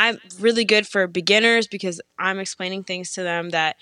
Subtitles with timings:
[0.00, 3.76] I'm really good for beginners because I'm explaining things to them that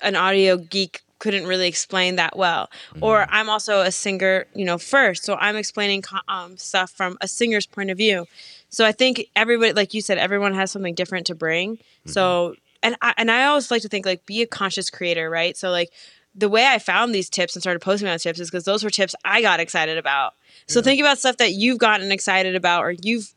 [0.00, 2.70] an audio geek couldn't really explain that well.
[2.90, 3.02] Mm-hmm.
[3.02, 7.26] Or I'm also a singer, you know, first, so I'm explaining um, stuff from a
[7.26, 8.26] singer's point of view.
[8.68, 11.76] So I think everybody, like you said, everyone has something different to bring.
[11.76, 12.10] Mm-hmm.
[12.10, 15.56] So and I, and I always like to think like be a conscious creator, right?
[15.56, 15.90] So like
[16.32, 18.90] the way I found these tips and started posting on tips is because those were
[18.90, 20.34] tips I got excited about.
[20.68, 20.84] So yeah.
[20.84, 23.34] think about stuff that you've gotten excited about or you've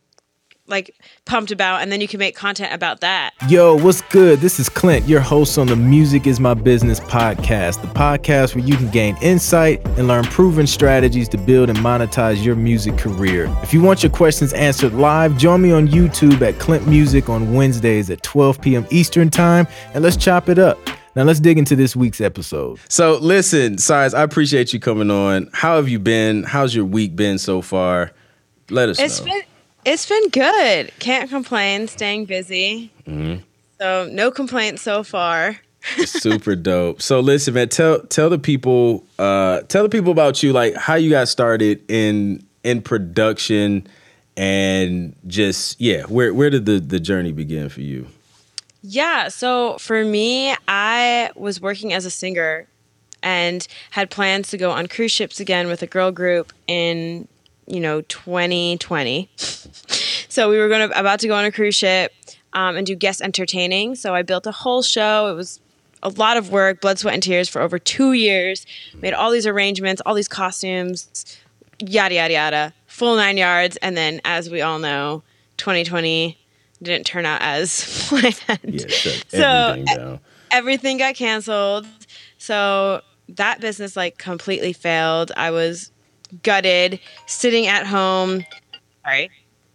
[0.68, 0.96] like
[1.26, 3.32] pumped about and then you can make content about that.
[3.50, 4.40] Yo, what's good?
[4.40, 8.64] This is Clint, your host on the Music is My Business podcast, the podcast where
[8.64, 13.54] you can gain insight and learn proven strategies to build and monetize your music career.
[13.62, 17.54] If you want your questions answered live, join me on YouTube at Clint Music on
[17.54, 18.88] Wednesdays at 12 p.m.
[18.90, 20.80] Eastern Time and let's chop it up.
[21.16, 22.80] Now let's dig into this week's episode.
[22.88, 25.50] So listen, Size, I appreciate you coming on.
[25.52, 26.44] How have you been?
[26.44, 28.12] How's your week been so far?
[28.70, 29.26] Let us it's know.
[29.26, 29.44] Been-
[29.86, 30.92] it's been good.
[31.00, 31.88] Can't complain.
[31.88, 32.92] Staying busy.
[33.08, 33.42] Mm-hmm.
[33.80, 35.58] So no complaints so far.
[36.06, 37.02] Super dope.
[37.02, 40.96] So listen, man, tell tell the people uh tell the people about you, like how
[40.96, 43.88] you got started in in production
[44.38, 48.08] and just yeah, where where did the, the journey begin for you?
[48.82, 52.68] Yeah, so for me, I was working as a singer
[53.22, 57.28] and had plans to go on cruise ships again with a girl group in
[57.68, 59.30] you know 2020
[60.34, 62.12] so we were going to about to go on a cruise ship
[62.54, 63.96] um, and do guest entertaining.
[63.96, 65.28] So i built a whole show.
[65.28, 65.60] It was
[66.02, 68.66] a lot of work blood sweat and tears for over two years.
[69.00, 71.38] Made all these arrangements all these costumes
[71.80, 72.74] yada yada yada.
[72.88, 73.78] Full nine yards.
[73.78, 75.24] And then as we all know
[75.58, 76.38] 2020
[76.82, 78.60] didn't turn out as planned.
[78.64, 78.88] Yeah,
[79.28, 80.20] so everything,
[80.52, 81.86] everything got canceled.
[82.38, 85.32] So that business like completely failed.
[85.38, 85.92] I was
[86.42, 88.46] gutted, sitting at home.
[89.04, 89.30] Sorry.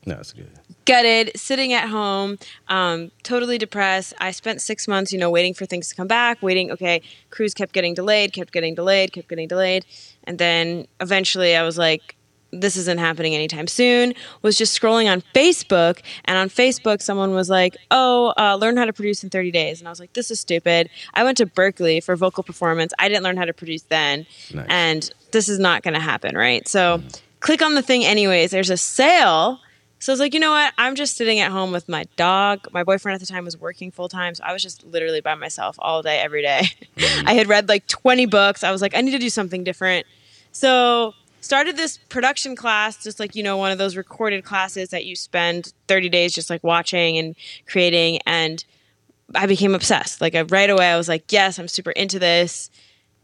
[0.06, 0.50] No, it's good.
[0.86, 4.14] Gutted, sitting at home, um, totally depressed.
[4.18, 6.70] I spent six months, you know, waiting for things to come back, waiting.
[6.70, 9.84] Okay, cruise kept getting delayed, kept getting delayed, kept getting delayed.
[10.24, 12.16] And then eventually I was like,
[12.50, 17.50] this isn't happening anytime soon was just scrolling on facebook and on facebook someone was
[17.50, 20.30] like oh uh, learn how to produce in 30 days and i was like this
[20.30, 23.82] is stupid i went to Berklee for vocal performance i didn't learn how to produce
[23.82, 24.66] then nice.
[24.70, 26.66] and this is not going to happen, right?
[26.66, 27.02] So
[27.40, 28.50] click on the thing anyways.
[28.50, 29.60] There's a sale.
[30.00, 30.72] So I was like, you know what?
[30.78, 32.66] I'm just sitting at home with my dog.
[32.72, 34.34] My boyfriend at the time was working full time.
[34.34, 36.62] So I was just literally by myself all day, every day.
[36.96, 37.24] Mm.
[37.26, 38.62] I had read like 20 books.
[38.62, 40.06] I was like, I need to do something different.
[40.52, 45.04] So started this production class, just like, you know, one of those recorded classes that
[45.04, 47.34] you spend 30 days just like watching and
[47.66, 48.20] creating.
[48.24, 48.64] And
[49.34, 50.20] I became obsessed.
[50.20, 52.70] Like I, right away, I was like, yes, I'm super into this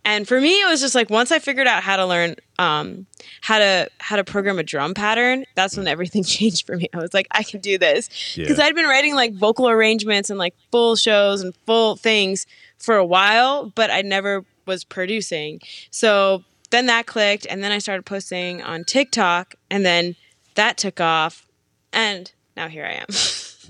[0.04, 3.06] and for me it was just like once i figured out how to learn um,
[3.41, 6.88] how to how to program a drum pattern that's when everything changed for me.
[6.92, 8.09] I was like i can do this.
[8.37, 8.64] Because yeah.
[8.64, 12.47] i'd been writing like vocal arrangements and like full shows and full things
[12.78, 15.60] for a while but i never was producing.
[15.91, 20.16] So then that clicked and then i started posting on tiktok and then
[20.54, 21.48] that took off
[21.93, 23.06] and now here i am.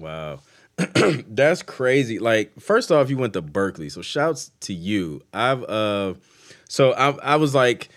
[0.00, 0.40] Wow
[1.28, 2.18] That's crazy.
[2.18, 5.22] Like, first off, you went to Berklee, so shouts to you.
[5.32, 6.14] I've uh,
[6.68, 7.88] so I I was like.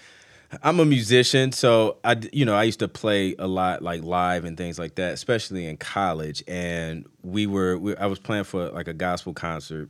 [0.63, 4.45] I'm a musician, so I you know I used to play a lot like live
[4.45, 6.41] and things like that, especially in college.
[6.47, 9.89] And we were we, I was playing for like a gospel concert,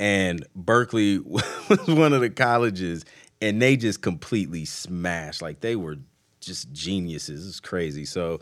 [0.00, 1.22] and Berklee
[1.68, 3.04] was one of the colleges,
[3.42, 5.42] and they just completely smashed.
[5.42, 5.98] Like they were
[6.40, 7.46] just geniuses.
[7.46, 8.06] It's crazy.
[8.06, 8.40] So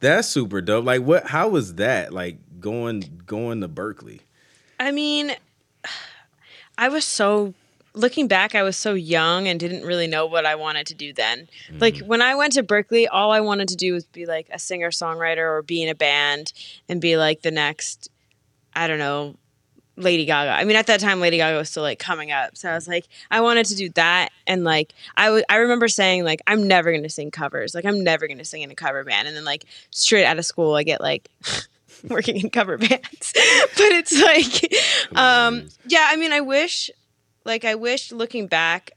[0.00, 0.84] that's super dope.
[0.84, 2.12] Like what how was that?
[2.12, 4.20] Like going going to Berklee?
[4.78, 5.32] I mean,
[6.78, 7.54] I was so
[7.94, 11.12] looking back, I was so young and didn't really know what I wanted to do
[11.12, 11.48] then.
[11.68, 11.78] Mm-hmm.
[11.78, 14.58] Like when I went to Berklee, all I wanted to do was be like a
[14.58, 16.52] singer songwriter or be in a band
[16.88, 18.08] and be like the next,
[18.74, 19.36] I don't know,
[19.98, 20.50] Lady Gaga.
[20.50, 22.56] I mean, at that time, Lady Gaga was still like coming up.
[22.56, 24.30] So I was like, I wanted to do that.
[24.46, 27.74] And like, I, w- I remember saying, like, I'm never going to sing covers.
[27.74, 29.28] Like, I'm never going to sing in a cover band.
[29.28, 31.28] And then, like, straight out of school, I get like,
[32.08, 32.98] working in cover bands.
[33.32, 34.72] but it's like,
[35.16, 36.90] um, yeah, I mean, I wish,
[37.44, 38.92] like, I wish looking back,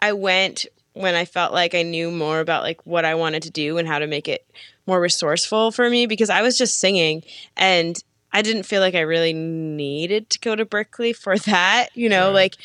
[0.00, 0.66] I went
[0.96, 3.86] when I felt like I knew more about like what I wanted to do and
[3.86, 4.50] how to make it
[4.86, 7.22] more resourceful for me because I was just singing
[7.54, 8.02] and
[8.32, 11.88] I didn't feel like I really needed to go to Berklee for that.
[11.94, 12.56] You know, like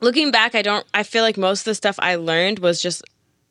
[0.00, 3.02] looking back, I don't, I feel like most of the stuff I learned was just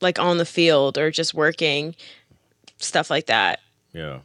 [0.01, 1.95] like on the field or just working,
[2.77, 3.59] stuff like that.
[3.93, 4.19] Yeah.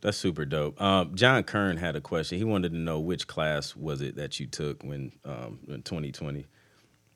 [0.00, 0.80] That's super dope.
[0.80, 2.38] Um, John Kern had a question.
[2.38, 6.46] He wanted to know which class was it that you took when um, in 2020.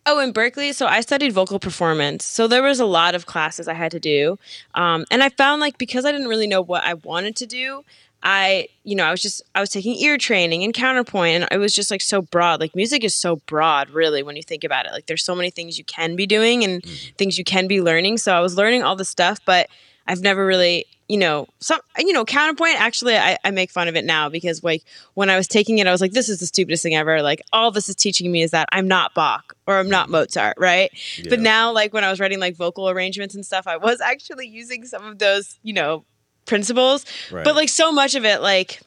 [0.05, 0.75] Oh, in Berklee.
[0.75, 2.25] so I studied vocal performance.
[2.25, 4.37] So there was a lot of classes I had to do,
[4.75, 7.85] um, and I found like because I didn't really know what I wanted to do,
[8.23, 11.59] I, you know, I was just I was taking ear training and counterpoint and it
[11.59, 12.61] was just like so broad.
[12.61, 14.93] Like music is so broad really when you think about it.
[14.93, 17.17] Like there's so many things you can be doing and mm.
[17.17, 18.19] things you can be learning.
[18.19, 19.69] So I was learning all the stuff, but
[20.07, 23.97] I've never really, you know, some you know, counterpoint actually I, I make fun of
[23.97, 24.85] it now because like
[25.15, 27.23] when I was taking it, I was like, this is the stupidest thing ever.
[27.23, 30.59] Like all this is teaching me is that I'm not Bach or I'm not Mozart,
[30.59, 30.93] right?
[31.17, 31.25] Yeah.
[31.29, 34.47] But now like when I was writing like vocal arrangements and stuff, I was actually
[34.47, 36.05] using some of those, you know,
[36.47, 37.05] principles.
[37.31, 37.45] Right.
[37.45, 38.81] But like so much of it, like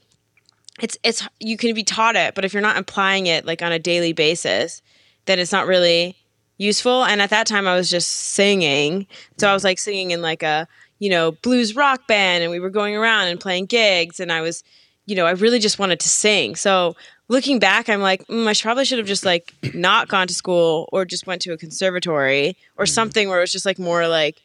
[0.82, 3.72] it's it's you can be taught it, but if you're not applying it like on
[3.72, 4.82] a daily basis,
[5.26, 6.16] then it's not really
[6.58, 7.04] useful.
[7.04, 9.08] And at that time I was just singing.
[9.38, 10.68] So I was like singing in like a,
[11.00, 14.42] you know, blues rock band and we were going around and playing gigs and I
[14.42, 14.64] was,
[15.06, 16.56] you know, I really just wanted to sing.
[16.56, 16.96] So
[17.28, 20.90] looking back, I'm like, mm, I probably should have just like not gone to school
[20.92, 22.94] or just went to a conservatory or mm-hmm.
[22.94, 24.42] something where it was just like more like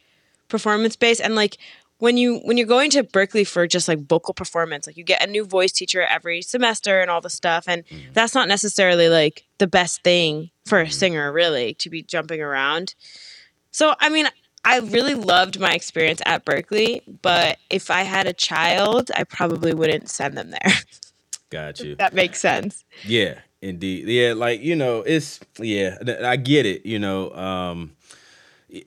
[0.49, 1.57] performance based and like
[2.01, 5.23] when you when you're going to Berklee for just like vocal performance, like you get
[5.23, 8.11] a new voice teacher every semester and all the stuff, and mm.
[8.13, 10.91] that's not necessarily like the best thing for a mm.
[10.91, 12.95] singer, really, to be jumping around.
[13.69, 14.27] So, I mean,
[14.65, 19.75] I really loved my experience at Berklee, but if I had a child, I probably
[19.75, 20.73] wouldn't send them there.
[21.51, 21.95] Got you.
[21.97, 22.83] that makes sense.
[23.05, 24.07] Yeah, indeed.
[24.07, 26.83] Yeah, like you know, it's yeah, I get it.
[26.83, 27.91] You know, um,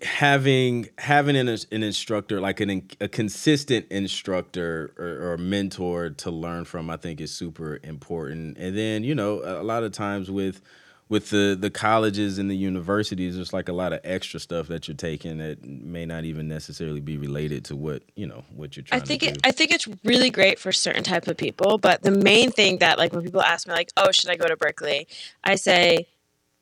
[0.03, 6.65] having having an, an instructor like an a consistent instructor or, or mentor to learn
[6.65, 8.57] from i think is super important.
[8.57, 10.63] And then you know a lot of times with
[11.11, 14.89] with the the colleges and the universities there's like a lot of extra stuff that
[14.89, 18.85] you're taking that may not even necessarily be related to what you know what you're
[18.85, 21.77] trying I think to it, I think it's really great for certain type of people
[21.77, 24.49] but the main thing that like when people ask me like oh should I go
[24.49, 25.07] to Berklee?
[25.45, 26.07] I say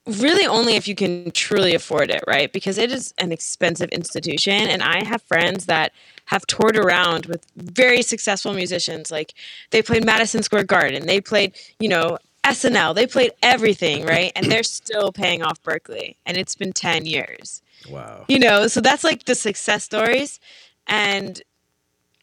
[0.06, 2.52] really only if you can truly afford it, right?
[2.52, 4.52] Because it is an expensive institution.
[4.52, 5.92] And I have friends that
[6.26, 9.10] have toured around with very successful musicians.
[9.10, 9.34] Like
[9.70, 14.32] they played Madison Square Garden, they played, you know, SNL, they played everything, right?
[14.34, 16.16] And they're still paying off Berklee.
[16.26, 17.62] And it's been 10 years.
[17.88, 18.24] Wow.
[18.28, 20.40] You know, so that's like the success stories.
[20.88, 21.40] And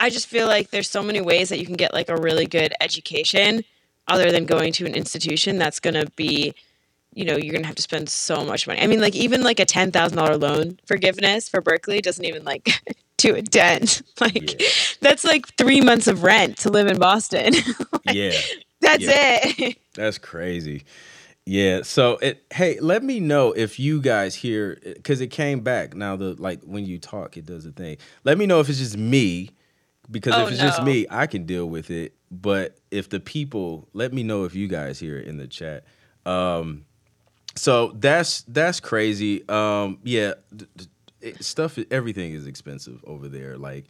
[0.01, 2.45] I just feel like there's so many ways that you can get like a really
[2.45, 3.63] good education
[4.09, 6.53] other than going to an institution that's going to be
[7.13, 8.81] you know you're gonna have to spend so much money.
[8.81, 12.43] I mean, like even like a ten thousand dollar loan forgiveness for Berklee doesn't even
[12.43, 12.69] like
[13.17, 14.01] do a dent.
[14.21, 14.67] Like yeah.
[14.99, 17.53] that's like three months of rent to live in Boston.
[18.05, 18.37] like, yeah,
[18.81, 19.39] that's yeah.
[19.43, 19.77] it.
[19.93, 20.83] That's crazy.
[21.45, 21.83] Yeah.
[21.83, 22.43] So it.
[22.53, 25.95] Hey, let me know if you guys hear because it came back.
[25.95, 27.95] Now the like when you talk, it does a thing.
[28.25, 29.51] Let me know if it's just me
[30.11, 30.67] because oh, if it's no.
[30.67, 32.15] just me, I can deal with it.
[32.31, 35.85] But if the people, let me know if you guys hear it in the chat.
[36.25, 36.85] Um,
[37.55, 39.47] so that's that's crazy.
[39.49, 40.33] Um, yeah,
[41.39, 41.77] stuff.
[41.91, 43.57] Everything is expensive over there.
[43.57, 43.85] Like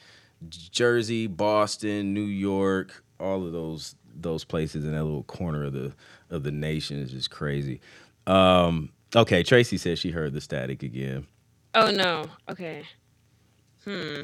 [0.50, 5.94] Jersey, Boston, New York, all of those those places in that little corner of the
[6.30, 7.82] of the nation is just crazy.
[8.28, 11.28] Um, okay, Tracy says she heard the static again.
[11.76, 12.26] Oh no.
[12.50, 12.84] Okay.
[13.84, 14.24] Hmm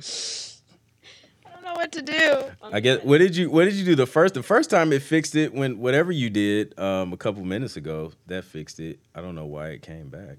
[1.65, 2.43] know what to do.
[2.61, 5.01] I guess what did you what did you do the first the first time it
[5.01, 8.99] fixed it when whatever you did um, a couple minutes ago that fixed it.
[9.13, 10.37] I don't know why it came back.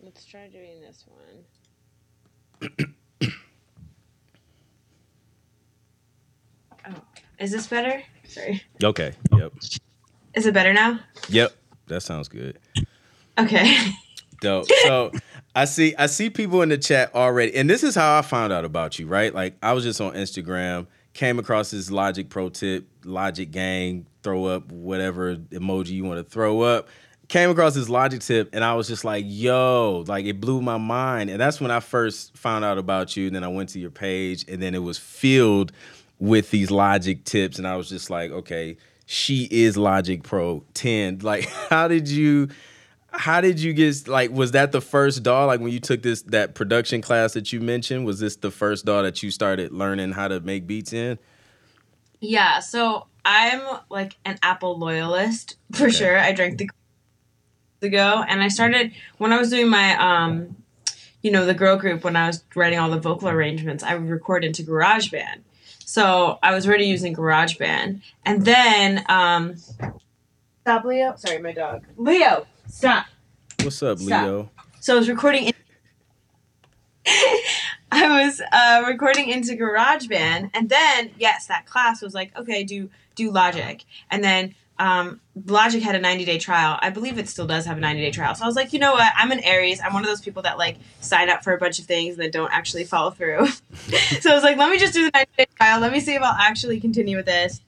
[0.00, 1.04] Let's try doing this
[2.60, 2.94] one.
[6.86, 6.94] oh,
[7.38, 8.02] is this better?
[8.26, 8.62] Sorry.
[8.82, 9.12] Okay.
[9.36, 9.52] Yep.
[10.34, 11.00] Is it better now?
[11.28, 11.52] Yep.
[11.88, 12.58] That sounds good.
[13.38, 13.76] Okay.
[14.40, 14.66] Dope.
[14.82, 15.12] So
[15.54, 18.52] I see I see people in the chat already, and this is how I found
[18.52, 19.34] out about you, right?
[19.34, 24.46] Like I was just on Instagram, came across this Logic Pro tip, Logic Gang, throw
[24.46, 26.88] up whatever emoji you want to throw up.
[27.28, 30.78] Came across this Logic tip, and I was just like, "Yo!" Like it blew my
[30.78, 33.26] mind, and that's when I first found out about you.
[33.26, 35.72] And then I went to your page, and then it was filled
[36.18, 41.20] with these Logic tips, and I was just like, "Okay, she is Logic Pro 10."
[41.22, 42.48] Like, how did you?
[43.12, 46.22] How did you get like was that the first DAW like when you took this
[46.22, 50.12] that production class that you mentioned was this the first DAW that you started learning
[50.12, 51.18] how to make beats in?
[52.20, 55.92] Yeah so i'm like an apple loyalist for okay.
[55.92, 56.18] sure.
[56.18, 56.68] I drank the
[57.82, 60.56] ago and i started when i was doing my um
[61.20, 64.08] you know the girl group when i was writing all the vocal arrangements i would
[64.08, 65.40] record into garageband.
[65.84, 68.02] So i was already using garageband.
[68.24, 69.56] And then um
[70.60, 71.14] stop leo.
[71.16, 71.84] Sorry my dog.
[71.96, 73.06] Leo Stop.
[73.62, 74.24] What's up, Stop.
[74.24, 74.50] Leo?
[74.80, 75.44] So I was recording.
[75.44, 75.54] In-
[77.92, 82.88] I was uh, recording into GarageBand, and then yes, that class was like, okay, do
[83.14, 86.78] do Logic, and then um, Logic had a 90 day trial.
[86.80, 88.34] I believe it still does have a 90 day trial.
[88.34, 89.12] So I was like, you know what?
[89.16, 89.80] I'm an Aries.
[89.80, 92.22] I'm one of those people that like sign up for a bunch of things and
[92.22, 93.46] then don't actually follow through.
[94.20, 95.78] so I was like, let me just do the 90 day trial.
[95.78, 97.60] Let me see if I'll actually continue with this.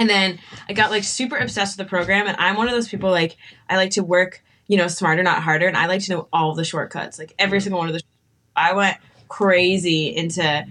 [0.00, 2.26] And then I got like super obsessed with the program.
[2.26, 3.36] And I'm one of those people like,
[3.68, 5.68] I like to work, you know, smarter, not harder.
[5.68, 8.02] And I like to know all the shortcuts, like every single one of the.
[8.56, 8.96] I went
[9.28, 10.66] crazy into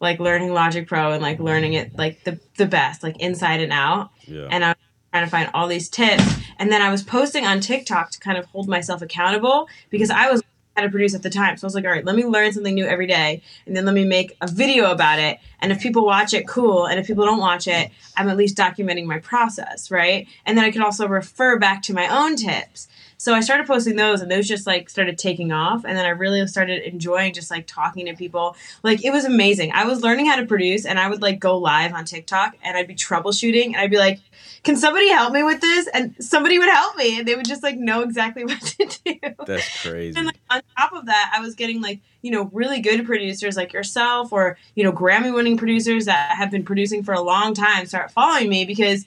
[0.00, 3.70] like learning Logic Pro and like learning it like the, the best, like inside and
[3.70, 4.12] out.
[4.26, 4.48] Yeah.
[4.50, 4.76] And I was
[5.12, 6.24] trying to find all these tips.
[6.58, 10.30] And then I was posting on TikTok to kind of hold myself accountable because I
[10.30, 10.42] was
[10.76, 11.56] how to produce at the time.
[11.56, 13.84] So I was like, all right, let me learn something new every day, and then
[13.84, 15.38] let me make a video about it.
[15.60, 16.86] And if people watch it, cool.
[16.86, 20.26] And if people don't watch it, I'm at least documenting my process, right?
[20.46, 22.88] And then I can also refer back to my own tips.
[23.18, 25.84] So I started posting those, and those just like started taking off.
[25.84, 28.56] And then I really started enjoying just like talking to people.
[28.82, 29.72] Like it was amazing.
[29.72, 32.78] I was learning how to produce, and I would like go live on TikTok, and
[32.78, 34.20] I'd be troubleshooting, and I'd be like,
[34.62, 37.62] "Can somebody help me with this?" And somebody would help me, and they would just
[37.62, 39.18] like know exactly what to do.
[39.46, 40.16] That's crazy.
[40.16, 43.56] And like on top of that, I was getting like you know really good producers
[43.56, 47.86] like yourself, or you know Grammy-winning producers that have been producing for a long time
[47.86, 49.04] start following me because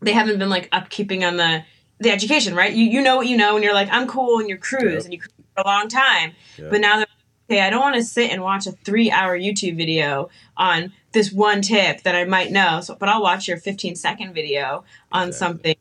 [0.00, 1.64] they haven't been like upkeeping on the
[2.00, 2.72] the education, right?
[2.72, 5.04] You you know what you know, and you're like, I'm cool, and you're cruise, Yep.
[5.04, 6.32] and you cruise for a long time.
[6.58, 6.68] Yeah.
[6.70, 7.03] But now they're
[7.50, 7.60] okay.
[7.60, 11.62] I don't want to sit and watch a three hour YouTube video on this one
[11.62, 12.80] tip that I might know.
[12.80, 15.32] So, but I'll watch your 15 second video on Exactly.
[15.46, 15.74] something.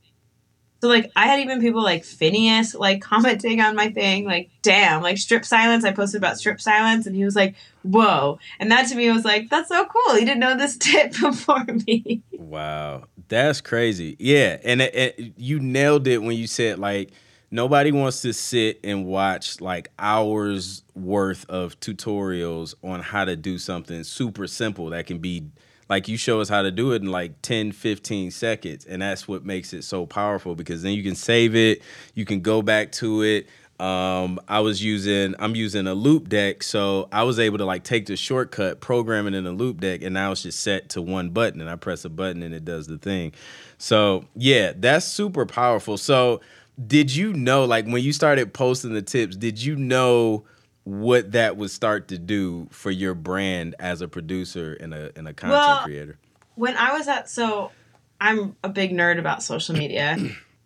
[0.82, 5.02] So like I had even people like Finneas like commenting on my thing, like damn,
[5.02, 5.86] like strip silence.
[5.86, 9.24] I posted about strip silence, and he was like, "Whoa!" And that to me was
[9.24, 12.22] like, "That's so cool." He didn't know this tip before me.
[12.34, 14.18] Wow, that's crazy.
[14.20, 17.12] Yeah, and it, it- you nailed it when you said like
[17.54, 23.60] nobody wants to sit and watch like hours worth of tutorials on how to do
[23.60, 25.46] something super simple that can be
[25.88, 29.28] like you show us how to do it in like 10 15 seconds and that's
[29.28, 31.84] what makes it so powerful because then you can save it
[32.16, 33.48] you can go back to it.
[33.80, 38.08] Um i was using i'm using a Loupedeck so i was able to like take
[38.08, 41.62] the shortcut program it in a Loupedeck and now it's just set to one button
[41.62, 43.32] and i press a button and it does the thing.
[43.78, 45.98] So yeah that's super powerful.
[45.98, 46.42] So
[46.88, 50.44] did you know like when you started posting the tips did you know
[50.86, 55.28] what that would start to do for your brand as a producer and a and
[55.28, 56.18] a content Well, creator
[56.56, 57.72] when I was at so
[58.20, 60.18] I'm a big nerd about social media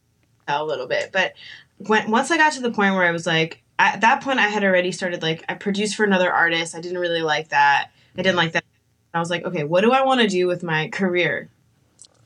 [0.47, 1.33] a little bit, but
[1.77, 4.47] when once I got to the point where I was like at that point I
[4.47, 6.75] had already started like I produced for another artist.
[6.75, 7.91] I didn't really like that.
[8.17, 8.63] I didn't like that.
[9.13, 11.49] I was like, okay, what do I want to do with my career?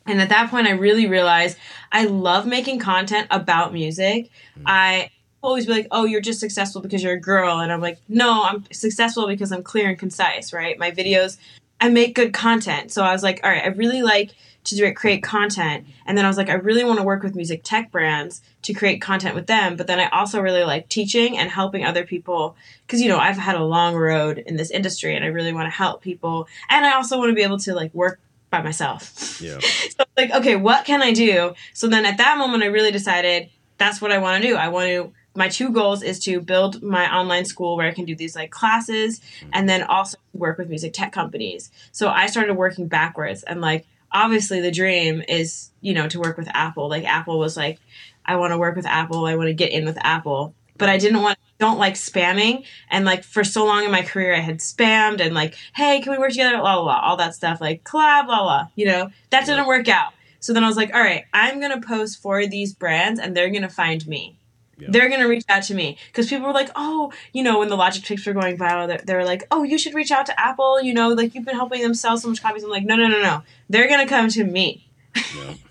[0.06, 1.58] And at that point I really realized
[1.92, 4.30] I love making content about music.
[4.60, 4.64] Mm.
[4.66, 5.10] I
[5.44, 8.44] always be like, "Oh, you're just successful because you're a girl." And I'm like, "No,
[8.44, 10.78] I'm successful because I'm clear and concise, right?
[10.78, 11.38] My videos
[11.82, 12.92] I make good content.
[12.92, 15.88] So I was like, all right, I really like to do it, create content.
[16.06, 18.74] And then I was like, I really want to work with music tech brands to
[18.74, 19.76] create content with them.
[19.76, 22.56] But then I also really like teaching and helping other people
[22.86, 25.66] because, you know, I've had a long road in this industry and I really want
[25.66, 26.48] to help people.
[26.70, 28.20] And I also want to be able to like work
[28.52, 29.42] by myself.
[29.42, 31.56] yeah So like, okay, what can I do?
[31.74, 34.56] So then at that moment, I really decided that's what I want to do.
[34.56, 35.14] I want to.
[35.34, 38.52] My two goals is to build my online school where I can do these like
[38.52, 39.50] classes, mm.
[39.54, 41.72] and then also work with music tech companies.
[41.94, 46.38] So I started working backwards, and like obviously the dream is you know to work
[46.38, 46.90] with Apple.
[46.90, 47.80] Like Apple was like,
[48.26, 49.26] I want to work with Apple.
[49.26, 53.06] I want to get in with Apple, but I didn't want don't like spamming and
[53.06, 56.18] like for so long in my career I had spammed and like hey can we
[56.18, 59.46] work together blah blah, blah all that stuff like collab blah blah you know that
[59.46, 62.48] didn't work out so then I was like, all right, I'm going to post for
[62.48, 64.38] these brands and they're going to find me.
[64.76, 64.88] Yeah.
[64.90, 65.98] They're going to reach out to me.
[66.08, 69.00] Because people were like, oh, you know, when the Logic tips were going viral, they
[69.06, 70.82] they were like, oh, you should reach out to Apple.
[70.82, 72.64] You know, like you've been helping them sell so much copies.
[72.64, 73.44] I'm like, no, no, no, no.
[73.70, 74.88] They're going to come to me.
[75.16, 75.54] yeah.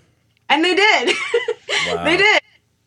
[0.49, 1.15] And they did.
[1.87, 2.03] Wow.
[2.03, 2.41] they did.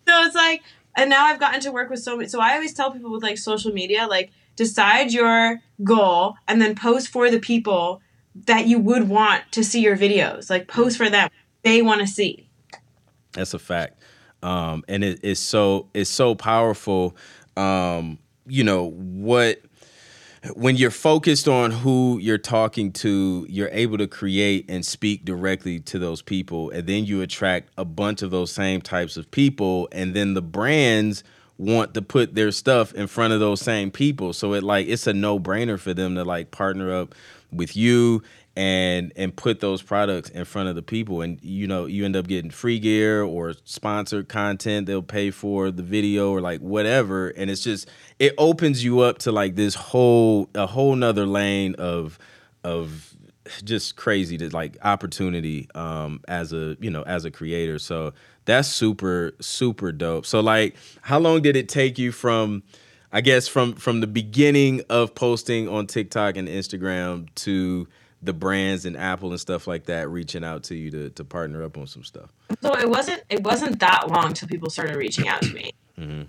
[0.07, 0.63] So it's like,
[0.97, 2.29] and now I've gotten to work with so many.
[2.29, 6.75] So I always tell people with like social media, like, decide your goal and then
[6.75, 8.01] post for the people
[8.47, 10.51] that you would want to see your videos.
[10.51, 11.31] Like, post for them.
[11.63, 12.49] They want to see.
[13.33, 14.01] That's a fact.
[14.43, 17.17] Um, and it, it's so it's so powerful.
[17.57, 19.61] Um, you know what
[20.53, 25.81] when you're focused on who you're talking to, you're able to create and speak directly
[25.81, 29.89] to those people, and then you attract a bunch of those same types of people,
[29.91, 31.25] and then the brands
[31.57, 34.33] want to put their stuff in front of those same people.
[34.33, 37.15] So it like it's a no brainer for them to like partner up
[37.53, 38.23] with you
[38.57, 41.23] and and put those products in front of the people.
[41.23, 45.71] And you know you end up getting free gear or sponsored content they'll pay for
[45.71, 47.29] the video or like whatever.
[47.29, 51.75] And it's just it opens you up to like this whole a whole nother lane
[51.77, 52.19] of
[52.63, 53.15] of
[53.63, 57.79] just crazy to like opportunity um as a you know as a creator.
[57.79, 58.13] So
[58.45, 60.27] that's super super dope.
[60.27, 62.63] So like how long did it take you from
[63.13, 67.87] i guess from from the beginning of posting on tiktok and instagram to
[68.25, 71.63] the brands and Apple and stuff like that reaching out to you to to partner
[71.63, 72.31] up on some stuff?
[72.63, 75.73] So it wasn't it wasn't that long till people started reaching out to me.
[75.99, 76.23] Mm-hmm.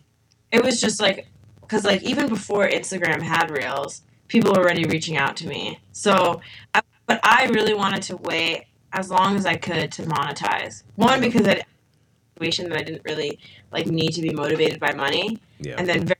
[0.52, 1.28] It was just like
[1.62, 5.80] because like even before Instagram had Reels, people were already reaching out to me.
[5.92, 6.42] So,
[6.74, 10.84] I, but I really wanted to wait as long as I could to monetize.
[10.96, 11.64] One because I
[12.36, 13.40] situation that I didn't really
[13.72, 15.76] like need to be motivated by money, Yeah.
[15.78, 16.20] and then very,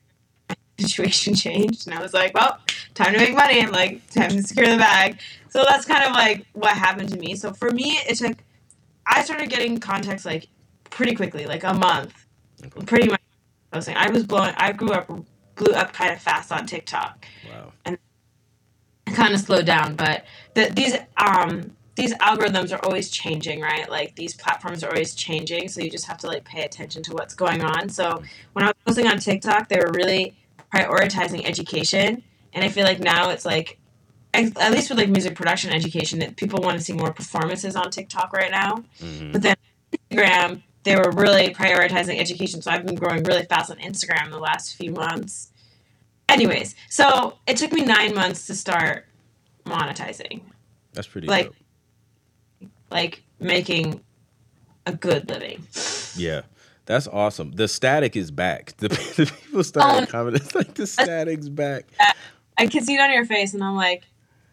[0.80, 2.60] situation changed, and I was like, well,
[2.94, 3.62] time to make money.
[3.62, 5.20] I'm like, time to secure the bag.
[5.50, 7.36] So that's kind of like what happened to me.
[7.36, 8.38] So for me, it took.
[9.08, 10.48] I started getting contacts like
[10.90, 12.26] pretty quickly, like a month,
[12.86, 13.22] pretty much.
[13.72, 13.96] Posting.
[13.98, 14.54] I was blowing.
[14.58, 15.08] I grew up,
[15.56, 17.26] blew up kind of fast on TikTok.
[17.50, 17.72] wow.
[17.86, 17.98] And
[19.14, 23.90] kind of slowed down, but the, these um these algorithms are always changing, right?
[23.90, 27.14] Like these platforms are always changing, so you just have to like pay attention to
[27.14, 27.88] what's going on.
[27.90, 28.22] So
[28.54, 30.36] when I was posting on TikTok, they were really
[30.76, 33.80] prioritizing education, and I feel like now it's like
[34.34, 37.90] at least with like music production education that people want to see more performances on
[37.90, 38.84] TikTok right now.
[39.00, 39.32] Mhm.
[39.32, 39.56] But then
[40.12, 42.62] Instagram, they were really prioritizing education.
[42.62, 45.52] So I've been growing really fast on Instagram the last few months.
[46.28, 49.06] Anyways, so it took me nine months to start
[49.66, 50.42] monetizing,
[50.94, 51.46] That's pretty like-
[52.60, 52.70] dope.
[52.92, 54.02] like making
[54.86, 55.66] a good living.
[56.18, 56.42] Yeah.
[56.86, 57.52] That's awesome.
[57.52, 58.76] The static is back.
[58.78, 58.88] The,
[59.18, 60.12] the people started Oh.
[60.12, 61.86] commenting it's like the static's back.
[62.58, 64.04] I can see it on your face, and I'm like,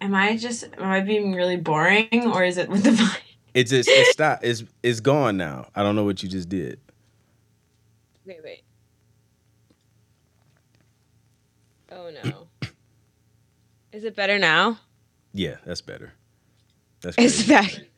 [0.01, 3.19] am I just am I being really boring, or is it with the vibe?
[3.55, 4.41] It's just it's stop.
[4.43, 5.67] It's it's gone now.
[5.75, 6.81] I don't know what you just did.
[8.25, 8.63] Wait, wait.
[11.91, 12.47] Oh no.
[13.93, 14.79] Is it better now?
[15.35, 16.15] Yeah, that's better.
[17.03, 17.53] That's It's crazy.
[17.53, 17.87] back.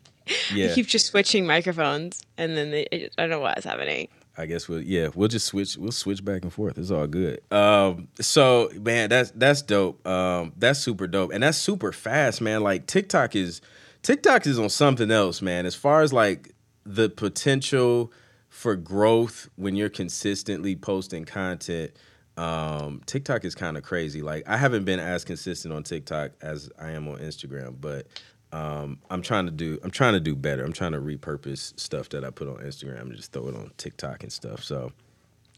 [0.55, 0.71] Yeah.
[0.71, 4.09] I keep just switching microphones, and then they, I don't know what's happening.
[4.37, 6.77] I guess we'll yeah we'll just switch we'll switch back and forth.
[6.79, 7.41] It's all good.
[7.53, 10.07] Um, so man, that's that's dope.
[10.07, 12.63] Um, that's super dope, and that's super fast, man.
[12.63, 13.61] Like TikTok is
[14.03, 15.67] TikTok is on something else, man.
[15.67, 16.53] As far as like
[16.85, 18.13] the potential
[18.49, 21.93] for growth when you're consistently posting content,
[22.37, 24.21] um, TikTok is kind of crazy.
[24.21, 28.07] Like I haven't been as consistent on TikTok as I am on Instagram, but
[28.55, 30.65] um, I'm trying to do I'm trying to do better.
[30.65, 33.71] I'm trying to repurpose stuff that I put on Instagram and just throw it on
[33.77, 34.63] TikTok and stuff.
[34.63, 34.93] So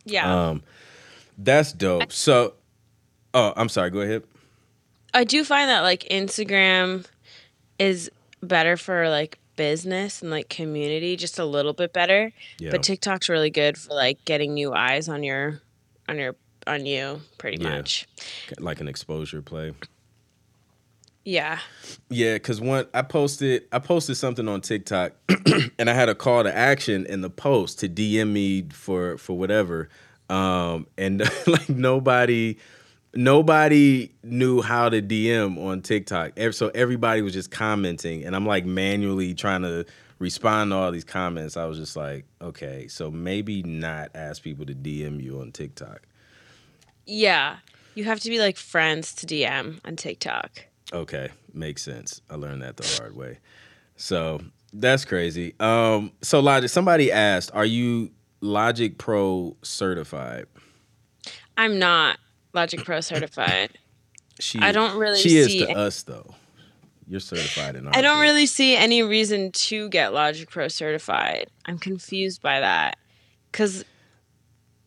[0.05, 0.49] Yeah.
[0.49, 0.63] um,
[1.37, 2.11] that's dope.
[2.13, 2.55] So
[3.35, 3.91] oh, I'm sorry.
[3.91, 4.23] Go ahead.
[5.13, 7.07] I do find that like Instagram
[7.79, 8.11] is
[8.43, 12.33] better for like business and like community, just a little bit better.
[12.59, 12.71] Yeah.
[12.71, 15.61] But TikTok's really good for like getting new eyes on your
[16.09, 16.35] on your
[16.67, 17.77] on you pretty Yeah.
[17.77, 18.07] much.
[18.59, 19.73] like an exposure play.
[21.27, 21.59] Yeah.
[22.09, 25.13] Yeah, because one I posted I posted something on TikTok
[25.79, 29.37] and I had a call to action in the post to DM me for for
[29.37, 29.89] whatever.
[30.31, 32.59] Um and like nobody
[33.13, 36.39] nobody knew how to DM on TikTok.
[36.53, 39.85] So everybody was just commenting and I'm like manually trying to
[40.21, 41.57] respond to all these comments.
[41.57, 46.03] I was just like, okay, so maybe not ask people to DM you on TikTok.
[47.05, 47.57] Yeah.
[47.97, 50.66] You have to be like friends to DM on TikTok.
[50.93, 52.21] Okay, makes sense.
[52.31, 53.39] I learned that the hard way.
[53.97, 54.41] So
[54.73, 55.55] that's crazy.
[55.59, 60.47] Um, so Logic, somebody asked, "Are you Logic Pro certified?"
[61.57, 62.19] I'm not
[62.53, 63.71] Logic Pro certified.
[64.39, 66.35] She, I don't really She is to us though.
[67.09, 67.87] You're certified in.
[67.87, 68.25] our I don't book.
[68.25, 71.49] really see any reason to get Logic Pro certified.
[71.65, 72.99] I'm confused by that.
[73.53, 73.83] Cuz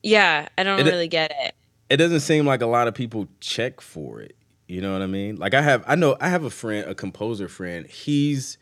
[0.04, 1.56] yeah, I don't It- really get it.
[1.90, 4.36] It doesn't seem like a lot of people check for it.
[4.70, 5.38] You know what I mean?
[5.38, 7.88] Like I have, I know, I have a friend, a composer friend.
[7.88, 8.60] He's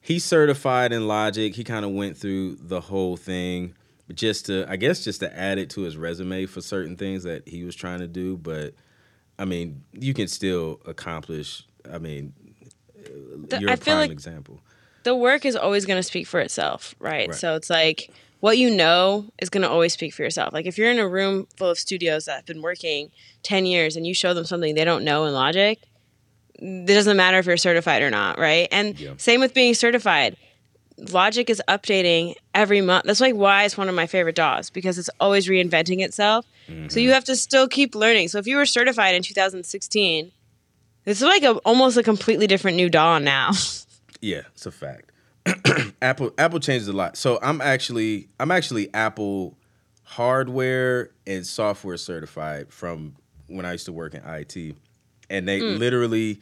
[0.00, 1.54] he's certified in Logic.
[1.54, 3.74] He kind of went through the whole thing
[4.14, 7.46] just to, I guess, just to add it to his resume for certain things that
[7.46, 8.38] he was trying to do.
[8.38, 8.72] But
[9.38, 11.62] I mean, you can still accomplish.
[11.92, 12.32] I mean,
[13.48, 14.62] The- you're I a feel prime like example.
[15.04, 17.28] the work is always going to speak for itself, right?
[17.28, 17.34] Right.
[17.34, 18.10] So it's like
[18.40, 20.52] what you know is going to always speak for yourself.
[20.52, 23.10] Like if you're in a room full of studios that have been working
[23.42, 25.78] 10 years and you show them something they don't know in Logic,
[26.54, 28.68] it doesn't matter if you're certified or not, right?
[28.72, 29.12] And Yeah.
[29.16, 30.36] same with being certified.
[30.98, 33.06] Logic is updating every month.
[33.06, 36.44] That's like why it's one of my favorite DAWs because it's always reinventing itself.
[36.66, 36.98] So mm-hmm.
[36.98, 38.28] you have to still keep learning.
[38.28, 40.30] So if you were certified in 2016,
[41.06, 43.52] it's like a almost a completely different new DAW now.
[44.22, 45.09] Yeah, it's a fact.
[46.02, 47.16] Apple Apple changes a lot.
[47.16, 49.56] So I'm actually I'm actually Apple
[50.04, 53.14] hardware and software certified from
[53.46, 54.76] when I used to work in IT.
[55.28, 55.78] And they mm.
[55.78, 56.40] literally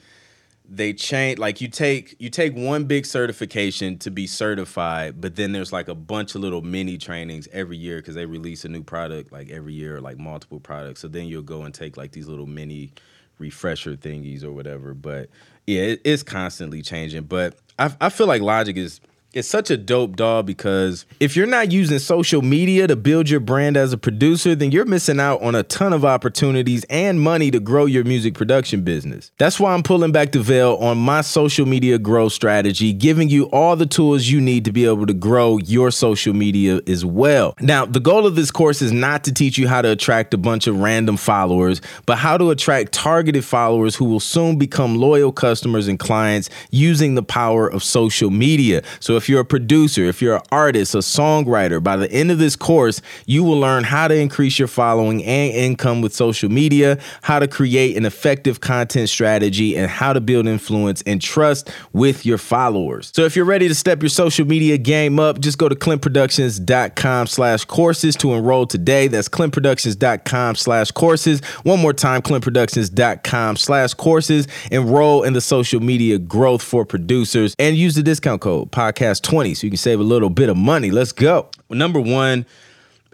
[0.71, 5.53] they change like you take you take one big certification to be certified, but then
[5.53, 8.83] there's like a bunch of little mini trainings every year because they release a new
[8.83, 11.01] product like every year, like multiple products.
[11.01, 12.93] So then you'll go and take like these little mini
[13.39, 14.93] refresher thingies or whatever.
[14.95, 15.31] But
[15.69, 17.25] yeah, it, it's constantly changing.
[17.25, 19.01] But I, I feel like Logic is
[19.35, 23.41] it's such a dope DAW because if you're not using social media to build your
[23.41, 27.51] brand as a producer, then you're missing out on a ton of opportunities and money
[27.51, 29.31] to grow your music production business.
[29.37, 33.45] That's why I'm pulling back the veil on my social media growth strategy, giving you
[33.51, 37.55] all the tools you need to be able to grow your social media as well.
[37.61, 40.39] Now, the goal of this course is not to teach you how to attract a
[40.39, 45.33] bunch of random followers, but how to attract targeted followers who will soon become loyal
[45.33, 48.83] customers and clients using the power of social media.
[49.01, 52.39] So if you're a producer, if you're an artist, a songwriter, by the end of
[52.39, 56.99] this course, you will learn how to increase your following and income with social media,
[57.23, 62.25] how to create an effective content strategy, and how to build influence and trust with
[62.25, 63.11] your followers.
[63.15, 67.27] So if you're ready to step your social media game up, just go to clintproductions.com
[67.27, 69.09] slash courses to enroll today.
[69.09, 71.45] That's clintproductions.com slash courses.
[71.65, 74.47] One more time, clintproductions.com slash courses.
[74.71, 79.23] Enroll in the social media growth for producers and use the discount code podcast podcast
[79.23, 80.91] 20 so you can save a little bit of money.
[80.91, 81.49] Let's go.
[81.71, 82.47] Number one,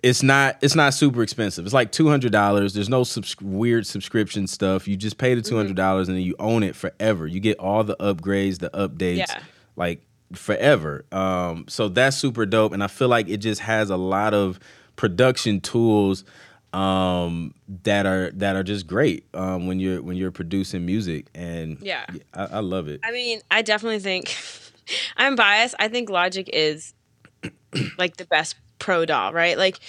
[0.03, 1.65] it's not it's not super expensive.
[1.65, 2.75] It's like two hundred dollars.
[2.75, 4.87] There's no subs- weird subscription stuff.
[4.87, 7.27] You just pay the two hundred dollars and then you own it forever.
[7.27, 9.41] You get all the upgrades, the updates, Yeah.
[9.77, 10.03] like
[10.33, 11.05] forever.
[11.11, 14.59] Um, so that's super dope, and I feel like it just has a lot of
[14.97, 16.25] production tools
[16.75, 17.55] um,
[17.85, 22.05] that are that are just great um, when you're when you're producing music, and Yeah.
[22.35, 23.01] I, I love it.
[23.05, 24.37] I mean, I definitely think
[25.17, 25.75] I'm biased.
[25.79, 26.95] I think Logic is
[27.99, 29.57] like the best pro DAW, right?
[29.57, 29.81] Like,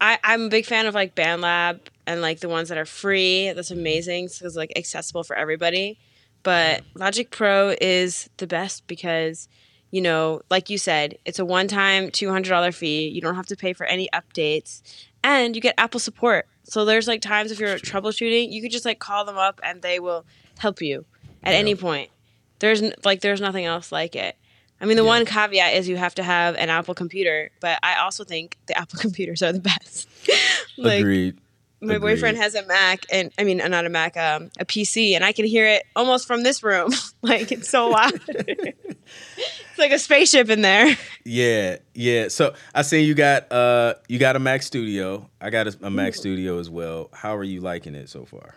[0.00, 3.52] I, I'm a big fan of like BandLab and like the ones that are free.
[3.52, 5.98] That's amazing because like accessible for everybody.
[6.42, 9.48] But Logic Pro is the best because,
[9.90, 13.08] you know, like you said, it's a one-time two hundred dollar fee.
[13.08, 14.82] You don't have to pay for any updates,
[15.24, 16.46] and you get Apple support.
[16.64, 19.82] So there's like times if you're troubleshooting, you could just like call them up and
[19.82, 20.24] they will
[20.58, 21.06] help you
[21.42, 22.10] at any point.
[22.58, 24.36] There's like there's nothing else like it.
[24.80, 27.96] I mean, the one caveat is you have to have an Apple computer, but I
[27.96, 30.08] also think the Apple computers are the best.
[30.78, 31.38] like Agreed.
[31.80, 32.14] my Agreed.
[32.14, 35.32] boyfriend has a Mac, and I mean, not a Mac, um, a PC, and I
[35.32, 36.92] can hear it almost from this room.
[37.22, 38.12] like it's so loud.
[38.28, 40.96] it's like a spaceship in there.
[41.24, 42.28] Yeah, yeah.
[42.28, 45.28] So I see you got uh you got a Mac Studio.
[45.40, 47.10] I got a, a Mac Studio as well.
[47.12, 48.54] How are you liking it so far?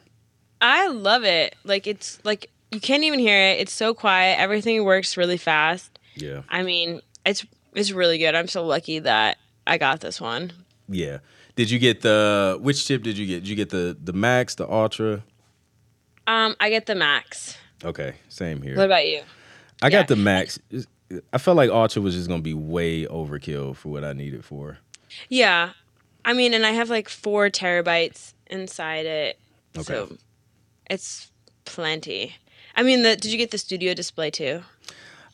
[0.62, 1.56] I love it.
[1.64, 3.60] Like it's like you can't even hear it.
[3.60, 4.40] It's so quiet.
[4.40, 6.00] Everything works really fast.
[6.16, 8.36] Yeah, I mean, it's it's really good.
[8.36, 10.52] I'm so lucky that I got this one.
[10.90, 11.20] yeah.
[11.56, 13.42] Did you get the which chip did you get?
[13.42, 15.24] Did you get the the Max, the Ultra?
[16.26, 17.58] Um, I get the Max.
[17.84, 18.78] Okay, same here.
[18.78, 19.22] What about you?
[19.82, 19.90] I yeah.
[19.90, 20.60] got the Max.
[21.34, 24.78] I felt like Ultra was just gonna be way overkill for what I needed for.
[25.28, 25.72] Yeah,
[26.24, 29.38] I mean, and I have like four terabytes inside it,
[29.76, 29.84] okay.
[29.84, 30.18] so
[30.90, 31.32] it's
[31.66, 32.36] plenty.
[32.76, 34.64] I mean, the, did you get the studio display too?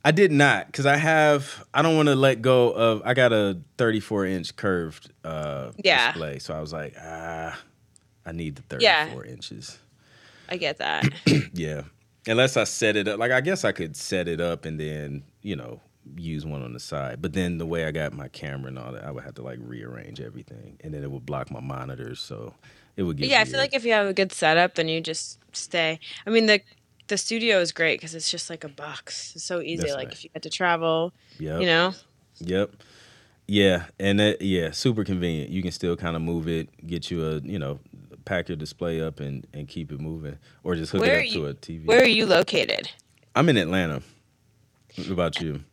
[0.06, 1.65] I did not because I have.
[1.73, 3.02] I don't want to let go of.
[3.04, 6.08] I got a 34 inch curved uh, Yeah.
[6.12, 7.60] display, so I was like, ah,
[8.26, 8.82] I need the 34
[9.26, 9.32] Yeah.
[9.32, 9.78] inches.
[10.50, 11.06] I get that.
[11.54, 11.82] Yeah.
[12.26, 13.19] Unless I set it up.
[13.19, 15.82] Like I guess I could set it up and then, you know,
[16.17, 17.21] use one on the side.
[17.21, 19.41] But then the way I got my camera and all that, I would have to
[19.41, 20.78] like rearrange everything.
[20.82, 22.19] And then it would block my monitors.
[22.19, 22.54] So
[22.95, 25.00] it would get yeah, I feel like if you have a good setup, then you
[25.02, 26.00] just stay.
[26.26, 26.62] I mean, the
[27.08, 29.34] the studio is great because it's just like a box.
[29.36, 29.84] It's so easy.
[29.84, 30.17] That's like nice.
[30.17, 31.62] if you had to travel, Yep.
[31.62, 31.93] you know.
[32.39, 32.72] Yep.
[33.48, 33.86] Yeah.
[34.00, 35.50] And that yeah, super convenient.
[35.50, 37.80] You can still kind of move it, get you a, you know,
[38.26, 40.38] pack your display up and, and keep it moving.
[40.63, 41.86] Or just hook Where it up you- to a TV.
[41.86, 42.91] Where are you located?
[43.36, 44.02] I'm in Atlanta.
[44.96, 45.63] What about you?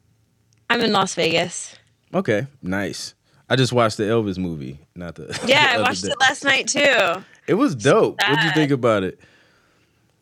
[0.71, 1.77] I'm in Las Vegas.
[2.13, 3.15] Okay, nice.
[3.49, 6.11] I just watched the Elvis movie, not the the Yeah, I watched day.
[6.11, 7.23] it last night too.
[7.47, 8.19] It was dope.
[8.27, 9.19] what do you think about it?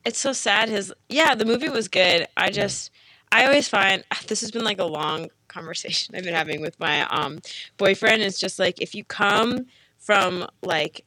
[0.05, 0.69] It's so sad.
[0.69, 2.27] His yeah, the movie was good.
[2.37, 2.91] I just
[3.31, 7.03] I always find this has been like a long conversation I've been having with my
[7.09, 7.41] um
[7.77, 8.23] boyfriend.
[8.23, 9.67] It's just like if you come
[9.99, 11.05] from like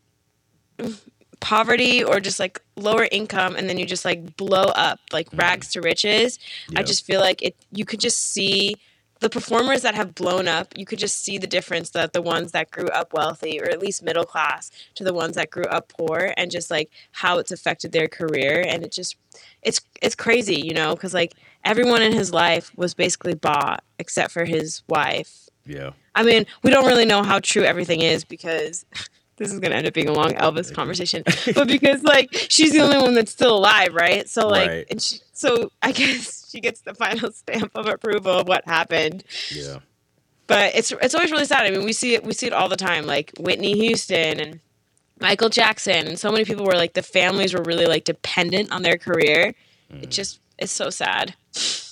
[1.41, 5.69] poverty or just like lower income and then you just like blow up like rags
[5.69, 6.39] to riches
[6.75, 8.75] i just feel like it you could just see
[9.21, 12.51] the performers that have blown up you could just see the difference that the ones
[12.51, 15.91] that grew up wealthy or at least middle class to the ones that grew up
[15.97, 19.15] poor and just like how it's affected their career and it just
[19.62, 24.32] it's it's crazy you know because like everyone in his life was basically bought except
[24.32, 25.91] for his wife Yeah.
[26.13, 28.86] I mean, we don't really know how true everything is because
[29.38, 31.23] this is gonna end up being a long Elvis conversation.
[31.56, 34.30] but because like she's the only one that's still alive, right?
[34.30, 34.88] So like, Right.
[34.89, 39.24] and she, so I guess she gets the final stamp of approval of what happened.
[39.52, 39.80] Yeah.
[40.48, 41.65] But it's it's always really sad.
[41.65, 44.60] I mean, we see it we see it all the time, like Whitney Houston and
[45.20, 48.84] Michael Jackson and so many people were like the families were really like dependent on
[48.84, 49.54] their career.
[49.89, 50.10] It mm.
[50.10, 51.36] just it's so sad.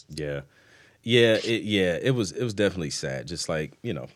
[0.09, 0.41] Yeah,
[1.01, 1.97] yeah, it, yeah.
[2.01, 3.27] It was it was definitely sad.
[3.27, 4.07] Just like you know,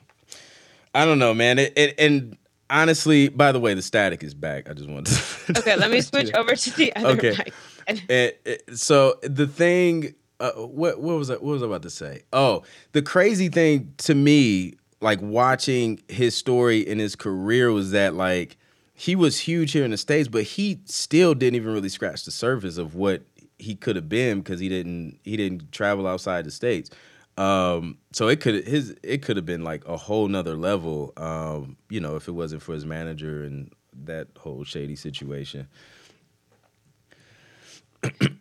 [0.94, 1.58] I don't know, man.
[1.58, 2.38] It, it and
[2.70, 4.70] honestly, by the way, the static is back.
[4.70, 5.38] I just wanted to.
[5.60, 7.30] Okay, let me switch over to the other Okay.
[7.30, 7.54] It-
[7.88, 11.82] it- eh, eh, so the thing, uh, what what was I, what was I about
[11.84, 12.24] to say?
[12.32, 18.14] Oh, the crazy thing to me, like watching his story and his career, was that
[18.14, 18.58] like
[18.94, 22.32] he was huge here in the states, but he still didn't even really scratch the
[22.32, 23.24] surface of what
[23.60, 26.90] he could have been because he didn't he didn't travel outside the states.
[27.38, 31.14] Um, so it could his it could have been like a whole nother level.
[31.18, 33.72] Um, you know, if it wasn't for his manager and
[34.06, 35.68] that whole shady situation.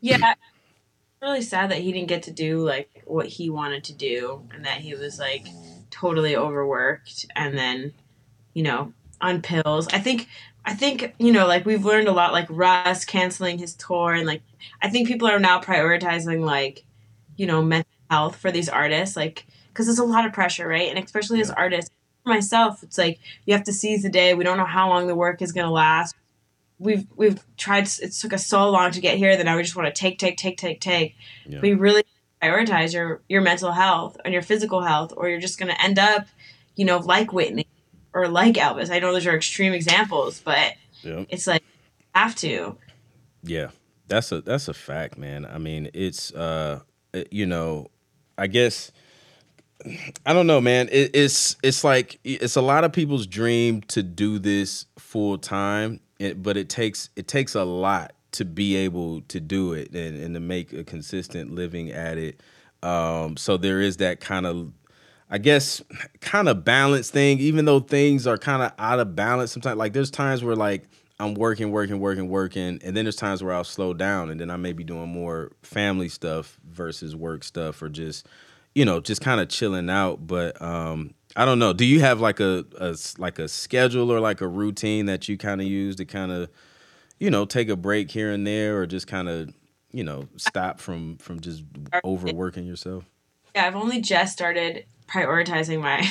[0.00, 0.34] yeah,
[1.22, 4.64] really sad that he didn't get to do like what he wanted to do, and
[4.64, 5.46] that he was like
[5.90, 7.92] totally overworked, and then
[8.54, 9.88] you know on pills.
[9.88, 10.28] I think
[10.64, 14.26] I think you know like we've learned a lot, like Russ canceling his tour, and
[14.26, 14.42] like
[14.82, 16.84] I think people are now prioritizing like
[17.36, 20.88] you know mental health for these artists, like because there's a lot of pressure, right?
[20.88, 21.90] And especially as artists,
[22.24, 24.34] myself, it's like you have to seize the day.
[24.34, 26.14] We don't know how long the work is gonna last
[26.78, 29.76] we've we've tried it took us so long to get here that now we just
[29.76, 31.14] want to take take take take take
[31.46, 31.60] Yeah.
[31.60, 32.04] we really
[32.42, 35.98] prioritize your your mental health and your physical health or you're just going to end
[35.98, 36.26] up
[36.76, 37.66] you know like whitney
[38.12, 41.24] or like elvis i know those are extreme examples but Yeah.
[41.30, 42.76] it's like you have to
[43.42, 43.70] Yeah,
[44.08, 45.46] that's a that's a fact, man.
[45.46, 46.80] I mean, it's uh,
[47.30, 47.90] you know,
[48.36, 48.90] I guess
[50.24, 50.88] I don't know, man.
[50.90, 56.00] It, it's it's like it's a lot of people's dream to do this full time,
[56.18, 60.16] it, but it takes it takes a lot to be able to do it and,
[60.20, 62.40] and to make a consistent living at it.
[62.82, 64.72] Um, so there is that kind of
[65.28, 65.82] I guess
[66.20, 69.76] kind of balance thing, even though things are kind of out of balance sometimes.
[69.76, 70.84] Like there's times where like
[71.18, 74.50] I'm working, working, working, working, and then there's times where I'll slow down and then
[74.50, 78.26] I may be doing more family stuff versus work stuff or just,
[78.74, 80.26] you know, just kind of chilling out.
[80.26, 81.72] But um I don't know.
[81.72, 85.36] Do you have like a, a like a schedule or like a routine that you
[85.36, 86.48] kind of use to kind of,
[87.18, 89.52] you know, take a break here and there or just kind of,
[89.92, 91.62] you know, stop from from just
[92.04, 93.04] overworking yourself?
[93.56, 96.06] yeah i've only just started prioritizing my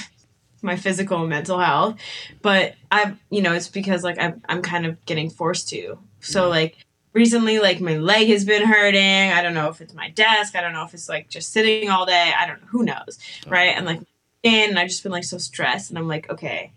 [0.62, 1.96] my physical and mental health
[2.42, 6.00] but i've you know it's because like i'm, I'm kind of getting forced to.
[6.20, 6.50] So mm.
[6.50, 6.78] like
[7.14, 9.32] recently like my leg has been hurting.
[9.32, 10.56] I don't know if it's my desk.
[10.56, 12.34] I don't know if it's like just sitting all day.
[12.36, 13.52] I don't know who knows oh.
[13.52, 13.76] right?
[13.76, 14.02] And like
[14.46, 16.72] and i've just been like so stressed and i'm like okay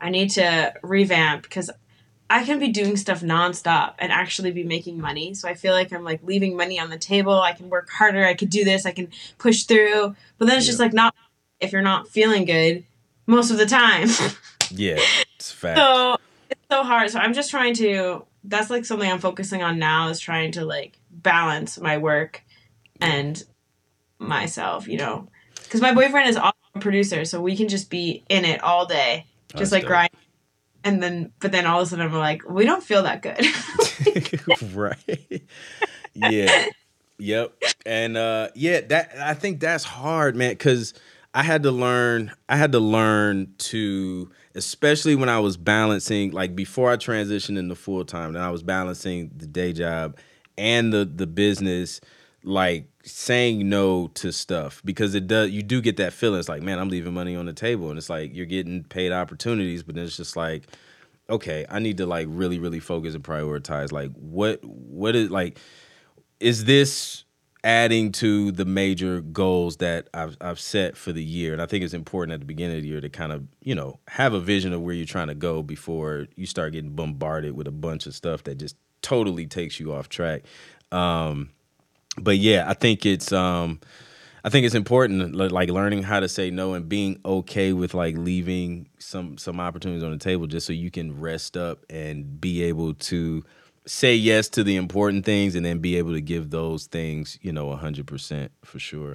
[0.00, 1.70] i need to revamp because
[2.30, 5.34] I can be doing stuff nonstop and actually be making money.
[5.34, 7.34] So I feel like I'm like leaving money on the table.
[7.34, 8.24] I can work harder.
[8.24, 8.86] I could do this.
[8.86, 9.08] I can
[9.38, 10.16] push through.
[10.38, 11.14] But then it's just like not
[11.60, 12.84] if you're not feeling good
[13.26, 14.08] most of the time.
[14.70, 14.98] Yeah,
[15.36, 15.78] it's fact.
[15.78, 16.16] so
[16.50, 17.10] it's so hard.
[17.10, 18.24] So I'm just trying to.
[18.42, 22.42] That's like something I'm focusing on now is trying to like balance my work
[23.00, 23.44] and
[24.18, 24.88] myself.
[24.88, 25.28] You know,
[25.62, 28.86] because my boyfriend is also a producer, so we can just be in it all
[28.86, 29.88] day, That's just like dope.
[29.88, 30.10] grind.
[30.82, 33.46] And then, but then all of a sudden, I'm like, we don't feel that good.
[34.74, 35.42] right.
[36.14, 36.66] Yeah.
[37.18, 37.54] Yep.
[37.86, 40.94] And uh yeah, that I think that's hard, man, cuz
[41.32, 46.54] I had to learn I had to learn to especially when I was balancing like
[46.54, 50.16] before I transitioned into full time, then I was balancing the day job
[50.58, 52.00] and the the business
[52.44, 56.38] like saying no to stuff because it does you do get that feeling.
[56.38, 57.88] It's like man I'm leaving money on the table.
[57.88, 60.68] And it's like you're getting paid opportunities but then it's just like
[61.30, 63.92] okay I need to like really really focus and prioritize.
[63.92, 65.58] Like what what is like
[66.38, 67.24] is this
[67.62, 71.54] adding to the major goals that I've I've set for the year?
[71.54, 73.74] And I think it's important at the beginning of the year to kind of you
[73.74, 77.56] know have a vision of where you're trying to go before you start getting bombarded
[77.56, 80.42] with a bunch of stuff that just totally takes you off track.
[80.92, 81.50] Um
[82.18, 83.80] but yeah, I think it's um
[84.44, 88.16] I think it's important like learning how to say no and being okay with like
[88.18, 92.62] leaving some some opportunities on the table just so you can rest up and be
[92.62, 93.42] able to
[93.86, 97.52] say yes to the important things and then be able to give those things, you
[97.52, 99.14] know, 100% for sure.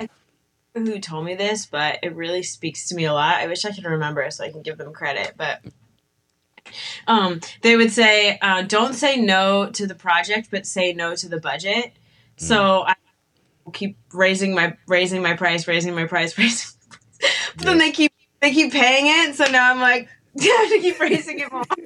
[0.74, 3.38] who told me this, but it really speaks to me a lot.
[3.38, 5.62] I wish I could remember so I can give them credit, but
[7.08, 11.28] um, they would say, uh, "Don't say no to the project, but say no to
[11.28, 11.94] the budget."
[12.40, 12.96] So I
[13.74, 16.78] keep raising my raising my price, raising my price, raising.
[16.90, 17.52] my price.
[17.56, 20.08] but then they keep they keep paying it, so now I'm like,
[20.40, 21.64] I have to keep raising it more.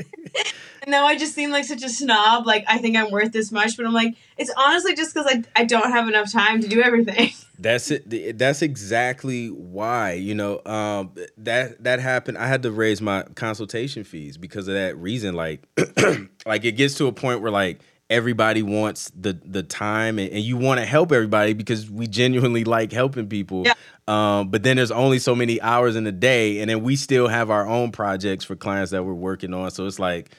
[0.83, 2.45] and now I just seem like such a snob.
[2.45, 5.43] Like I think I'm worth this much, but I'm like, it's honestly just because I
[5.59, 7.31] I don't have enough time to do everything.
[7.59, 8.37] That's it.
[8.37, 12.37] That's exactly why you know um, that that happened.
[12.37, 15.35] I had to raise my consultation fees because of that reason.
[15.35, 15.63] Like,
[16.45, 20.43] like it gets to a point where like everybody wants the the time and, and
[20.43, 23.63] you want to help everybody because we genuinely like helping people.
[23.65, 23.73] Yeah.
[24.07, 27.27] Um, but then there's only so many hours in the day, and then we still
[27.27, 29.71] have our own projects for clients that we're working on.
[29.71, 30.31] So it's like,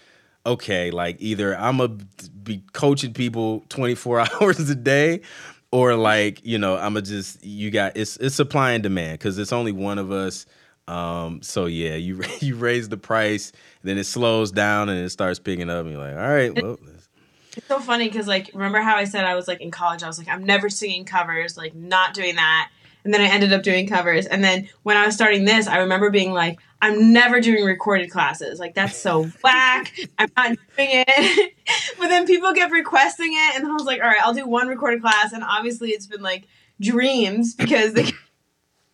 [0.45, 1.97] okay, like either I'm gonna
[2.43, 5.23] be coaching people 24 hours a day,
[5.73, 9.39] or like you know I'm gonna just you got it's it's supply and demand because
[9.39, 10.47] it's only one of us.
[10.87, 15.39] Um, so yeah, you you raise the price, then it slows down and it starts
[15.39, 16.79] picking up, and you're like, all right, well.
[17.57, 20.07] It's so funny because like remember how I said I was like in college I
[20.07, 22.71] was like I'm never singing covers like not doing that
[23.05, 24.27] and then I ended up doing covers.
[24.27, 28.11] And then when I was starting this, I remember being like, I'm never doing recorded
[28.11, 28.59] classes.
[28.59, 29.93] Like that's so whack.
[30.19, 31.55] I'm not doing it.
[31.99, 34.47] but then people kept requesting it, and then I was like, all right, I'll do
[34.47, 35.33] one recorded class.
[35.33, 36.47] And obviously, it's been like
[36.81, 38.11] dreams because they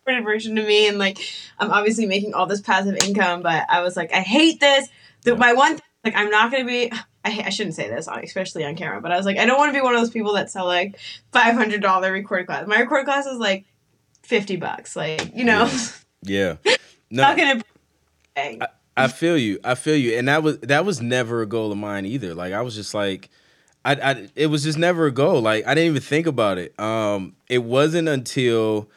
[0.05, 1.17] recorded version to me, and like
[1.57, 3.41] I'm obviously making all this passive income.
[3.41, 4.89] But I was like, I hate this.
[5.23, 6.91] The, my one thing, like I'm not gonna be.
[7.23, 9.69] I, I shouldn't say this, especially on camera, but I was like, I don't want
[9.69, 10.97] to be one of those people that sell like
[11.31, 12.65] five hundred dollar recorded class.
[12.65, 13.65] My recorded class is like
[14.23, 14.95] 50 bucks.
[14.95, 15.69] Like, you know.
[16.23, 16.55] Yeah.
[17.13, 17.23] No.
[17.23, 17.61] not gonna
[18.37, 19.59] I, I feel you.
[19.65, 20.17] I feel you.
[20.17, 22.33] And that was that was never a goal of mine either.
[22.33, 23.29] Like I was just like
[23.83, 25.41] I, I it was just never a goal.
[25.41, 26.79] Like I didn't even think about it.
[26.79, 28.89] Um it wasn't until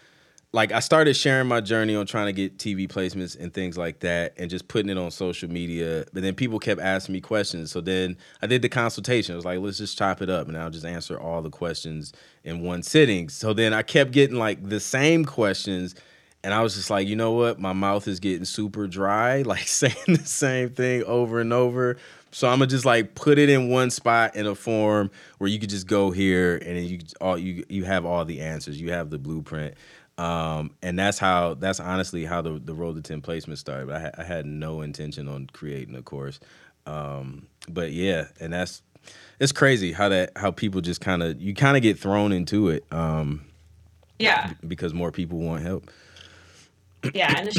[0.54, 3.98] like I started sharing my journey on trying to get TV placements and things like
[4.00, 6.04] that and just putting it on social media.
[6.12, 7.72] But then people kept asking me questions.
[7.72, 9.32] So then I did the consultation.
[9.32, 12.12] I was like, let's just chop it up and I'll just answer all the questions
[12.44, 13.30] in one sitting.
[13.30, 15.96] So then I kept getting like the same questions
[16.44, 17.58] and I was just like, you know what?
[17.58, 21.96] My mouth is getting super dry, like saying the same thing over and over.
[22.34, 25.60] So I'm gonna just like put it in one spot in a form where you
[25.60, 28.80] could just go here and you all you you have all the answers.
[28.80, 29.74] You have the blueprint.
[30.16, 33.88] Um, and that's how that's honestly how the the road to ten placement started.
[33.88, 36.38] But I, ha- I had no intention on creating a course.
[36.86, 38.82] Um, but yeah, and that's
[39.40, 42.68] it's crazy how that how people just kind of you kind of get thrown into
[42.68, 42.84] it.
[42.92, 43.44] Um,
[44.18, 45.90] yeah, because more people want help.
[47.12, 47.50] Yeah, and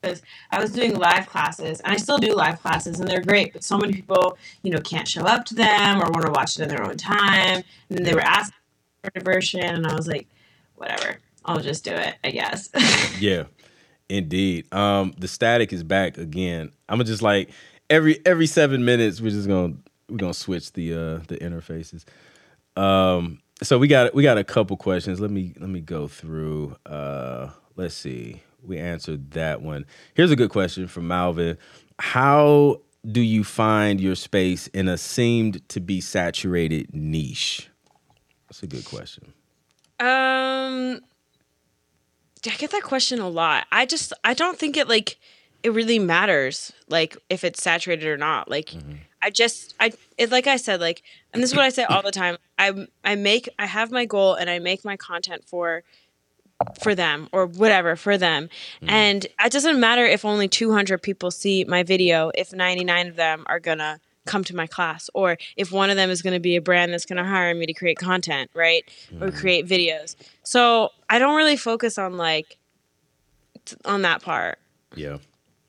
[0.00, 3.52] because I was doing live classes, and I still do live classes, and they're great.
[3.52, 6.58] But so many people, you know, can't show up to them or want to watch
[6.58, 8.54] it in their own time, and they were asking
[9.02, 10.26] for a diversion, and I was like
[10.78, 11.18] whatever.
[11.44, 12.70] I'll just do it, I guess.
[13.20, 13.44] yeah.
[14.08, 14.72] Indeed.
[14.72, 16.72] Um, the static is back again.
[16.88, 17.50] I'm just like
[17.90, 19.74] every every seven minutes we're just gonna
[20.08, 22.04] we're gonna switch the uh the interfaces.
[22.80, 25.20] Um so we got we got a couple questions.
[25.20, 26.76] Let me let me go through.
[26.86, 28.42] Uh let's see.
[28.62, 29.86] We answered that one.
[30.14, 31.58] Here's a good question from Malvin.
[31.98, 37.68] How do you find your space in a seemed to be saturated niche?
[38.48, 39.32] That's a good question.
[40.00, 41.00] Um,
[42.46, 43.66] I get that question a lot.
[43.72, 45.18] I just I don't think it like
[45.62, 48.48] it really matters like if it's saturated or not.
[48.50, 48.94] Like mm-hmm.
[49.20, 52.02] I just I it like I said like and this is what I say all
[52.02, 52.36] the time.
[52.58, 55.82] I I make I have my goal and I make my content for
[56.80, 58.48] for them or whatever for them.
[58.76, 58.90] Mm-hmm.
[58.90, 63.44] And it doesn't matter if only 200 people see my video if 99 of them
[63.46, 66.40] are going to come to my class or if one of them is going to
[66.40, 68.84] be a brand that's going to hire me to create content right?
[69.12, 69.22] Mm.
[69.22, 70.14] or create videos.
[70.42, 72.58] So i don't really focus on like
[73.64, 74.58] t- on that part.
[74.94, 75.18] Yeah.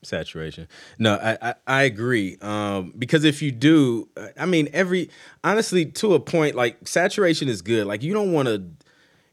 [0.01, 0.67] Saturation.
[0.97, 2.37] No i i, I agree.
[2.41, 5.09] Um, because if you do i mean every
[5.43, 7.87] honestly to a point like saturation is good.
[7.87, 8.63] Like you don't want to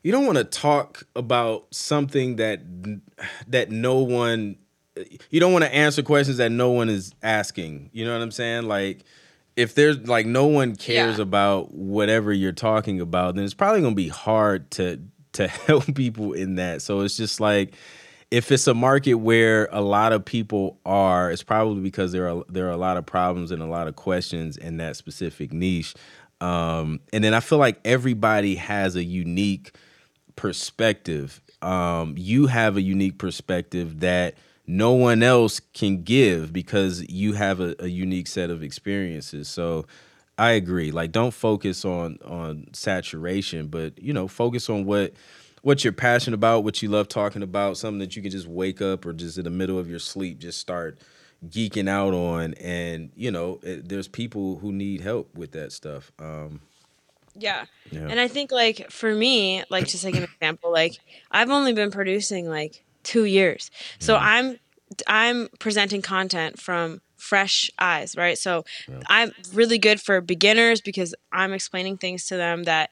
[0.02, 2.60] you don't want to talk about something that
[3.48, 4.56] that no one
[5.30, 7.90] you don't want to answer questions that no one is asking.
[7.92, 8.64] You know what I'm saying?
[8.64, 9.04] Like
[9.56, 11.22] if there's like no one cares yeah.
[11.22, 15.00] about whatever you're talking about, then it's probably going to be hard to
[15.32, 16.82] to help people in that.
[16.82, 17.74] So it's just like
[18.30, 22.44] if it's a market where a lot of people are, it's probably because there are
[22.48, 25.94] there are a lot of problems and a lot of questions in that specific niche.
[26.40, 29.74] Um, and then I feel like everybody has a unique
[30.34, 31.40] perspective.
[31.62, 34.34] Um, you have a unique perspective that
[34.66, 39.48] no one else can give because you have a, a unique set of experiences.
[39.48, 39.86] So
[40.38, 40.90] I agree.
[40.90, 45.14] Like don't focus on on saturation, but you know, focus on what
[45.62, 48.80] what you're passionate about, what you love talking about, something that you can just wake
[48.80, 50.98] up or just in the middle of your sleep just start
[51.48, 56.10] geeking out on and you know it, there's people who need help with that stuff
[56.18, 56.60] um
[57.38, 57.66] yeah.
[57.90, 58.06] yeah.
[58.08, 60.98] And I think like for me, like just like an example, like
[61.30, 63.70] I've only been producing like two years.
[63.98, 64.20] So mm.
[64.20, 64.58] I'm
[65.06, 68.36] I'm presenting content from fresh eyes, right?
[68.36, 68.64] So
[69.06, 72.90] I'm really good for beginners because I'm explaining things to them that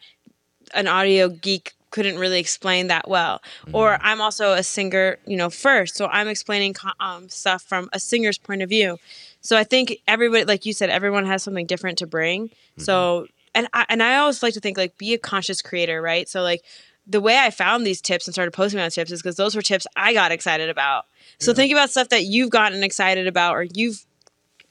[0.72, 3.40] an audio geek couldn't really explain that well.
[3.72, 8.00] Or I'm also a singer, you know, first, so I'm explaining um, stuff from a
[8.00, 8.98] singer's point of view.
[9.40, 12.50] So I think everybody, like you said, everyone has something different to bring.
[12.78, 16.28] So and I, and I always like to think like be a conscious creator, right?
[16.28, 16.62] So like
[17.06, 19.62] the way I found these tips and started posting on tips is because those were
[19.62, 21.04] tips I got excited about.
[21.38, 24.04] So think about stuff that you've gotten excited about or you've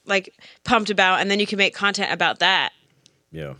[0.06, 2.72] like pumped about, and then you can make content about that.
[3.30, 3.54] Yeah.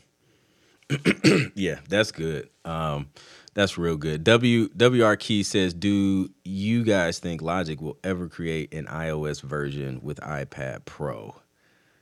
[1.55, 2.49] yeah, that's good.
[2.65, 3.11] Um,
[3.55, 4.25] that's real good.
[4.25, 10.01] W WR Key says, "Do you guys think Logic will ever create an iOS version
[10.03, 11.37] with iPad Pro?"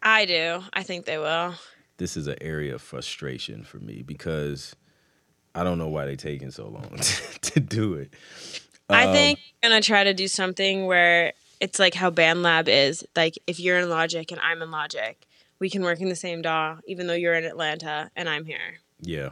[0.03, 0.63] I do.
[0.73, 1.55] I think they will.
[1.99, 4.75] This is an area of frustration for me because
[5.55, 6.99] I don't know why they're taking so long
[7.43, 8.13] to do it.
[8.89, 13.07] I Um, think I'm gonna try to do something where it's like how BandLab is.
[13.17, 15.17] Like if you're in Logic and I'm in Logic,
[15.59, 18.79] we can work in the same DAW, even though you're in Atlanta and I'm here.
[19.01, 19.31] Yeah,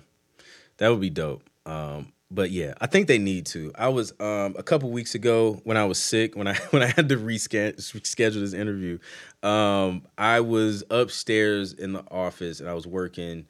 [0.78, 1.42] that would be dope.
[1.66, 3.72] Um, but yeah, I think they need to.
[3.74, 6.86] I was um, a couple weeks ago when I was sick, when I when I
[6.86, 8.98] had to reschedule reschedule this interview.
[9.42, 13.46] Um, I was upstairs in the office and I was working.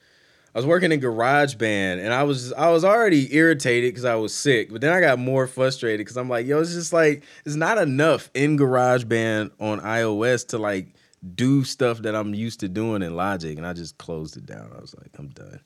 [0.55, 4.35] I was working in GarageBand and I was I was already irritated because I was
[4.35, 7.55] sick, but then I got more frustrated because I'm like, yo, it's just like it's
[7.55, 10.95] not enough in GarageBand on iOS to like
[11.35, 14.73] do stuff that I'm used to doing in Logic, and I just closed it down.
[14.77, 15.61] I was like, I'm done.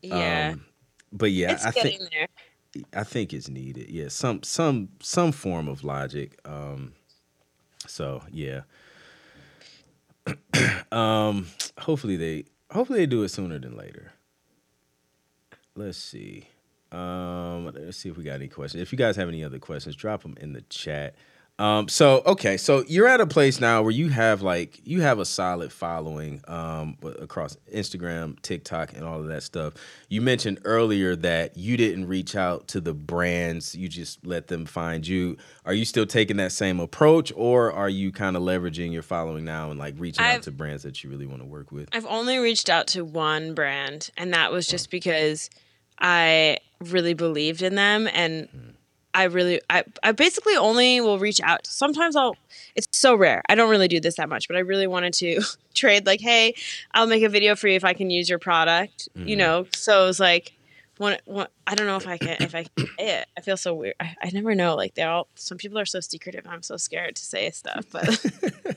[0.00, 0.64] Yeah, Um,
[1.12, 2.28] but yeah, it's I getting think there.
[2.94, 3.90] I think it's needed.
[3.90, 6.38] Yeah, some some some form of logic.
[6.44, 6.92] Um,
[7.86, 8.62] so yeah.
[10.92, 11.46] um,
[11.78, 14.12] hopefully they hopefully they do it sooner than later.
[15.74, 16.48] Let's see.
[16.92, 18.80] Um, let's see if we got any questions.
[18.80, 21.16] If you guys have any other questions, drop them in the chat.
[21.58, 25.18] Um, so okay, so you're at a place now where you have like you have
[25.18, 29.72] a solid following um across Instagram, TikTok, and all of that stuff.
[30.10, 34.66] You mentioned earlier that you didn't reach out to the brands, you just let them
[34.66, 35.38] find you.
[35.64, 39.46] Are you still taking that same approach, or are you kind of leveraging your following
[39.46, 41.88] now and like reaching out I've- to brands that you really want to work with?
[41.92, 45.48] I've only reached out to one brand, and that was just because
[45.98, 48.74] I really believed in them and
[49.16, 51.66] I really I, I basically only will reach out.
[51.66, 52.36] Sometimes I'll
[52.74, 53.42] it's so rare.
[53.48, 55.40] I don't really do this that much, but I really wanted to
[55.74, 56.54] trade like, hey,
[56.92, 59.08] I'll make a video for you if I can use your product.
[59.14, 59.38] You mm-hmm.
[59.38, 60.52] know, so it was like
[60.98, 63.28] one, one I don't know if I can if I can say it.
[63.36, 63.94] I feel so weird.
[64.00, 64.74] I, I never know.
[64.76, 66.46] Like they all some people are so secretive.
[66.48, 67.84] I'm so scared to say stuff.
[67.90, 68.04] But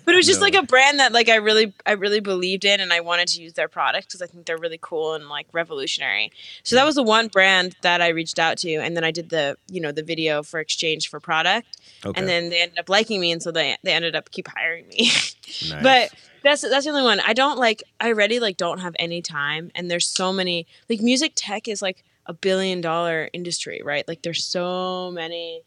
[0.05, 0.45] but it was just No.
[0.47, 3.41] like a brand that like I really I really believed in and I wanted to
[3.41, 6.31] use their product because I think they're really cool and like revolutionary.
[6.63, 9.29] So that was the one brand that I reached out to and then I did
[9.29, 12.89] the you know the video for exchange for product Okay, and then they ended up
[12.89, 15.05] liking me and so they they ended up keep hiring me.
[15.69, 15.83] nice.
[15.83, 16.13] but
[16.43, 17.19] that's that's the only one.
[17.19, 21.01] I don't like I already like don't have any time and there's so many like
[21.01, 24.07] music tech is like a billion dollar industry, right?
[24.07, 25.63] Like there's so many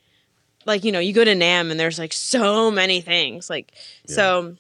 [0.65, 3.51] like you know, you go to NAMM and there's like so many things.
[3.51, 3.73] Like
[4.07, 4.57] so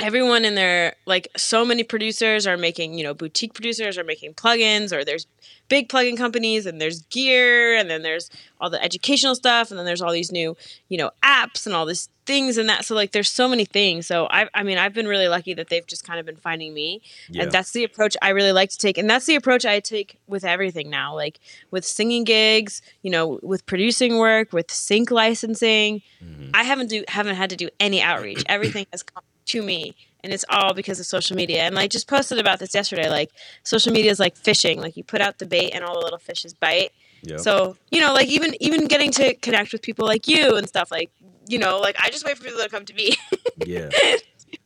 [0.00, 4.34] everyone in there like so many producers are making, you know, boutique producers are making
[4.34, 5.26] plugins or there's
[5.68, 8.30] big plugin companies and there's gear and then there's
[8.60, 10.56] all the educational stuff and then there's all these new,
[10.88, 14.06] you know, apps and all these things and that so like there's so many things.
[14.06, 16.72] So I I mean, I've been really lucky that they've just kind of been finding
[16.74, 17.42] me Yeah.
[17.44, 18.98] and that's the approach I really like to take.
[18.98, 21.38] And that's the approach I take with everything now, like
[21.70, 26.02] with singing gigs, you know, with producing work, with sync licensing.
[26.24, 26.50] Mm-hmm.
[26.54, 28.42] I haven't do haven't had to do any outreach.
[28.48, 31.62] Everything has come to me, and it's all because of social media.
[31.62, 33.08] And I just posted about this yesterday.
[33.08, 33.30] Like
[33.64, 34.80] social media is like fishing.
[34.80, 36.92] Like you put out the bait, and all the little fishes bite.
[37.22, 37.40] Yep.
[37.40, 40.90] So you know, like even even getting to connect with people like you and stuff.
[40.90, 41.10] Like
[41.46, 43.14] you know, like I just wait for people to come to me.
[43.66, 43.90] Yeah.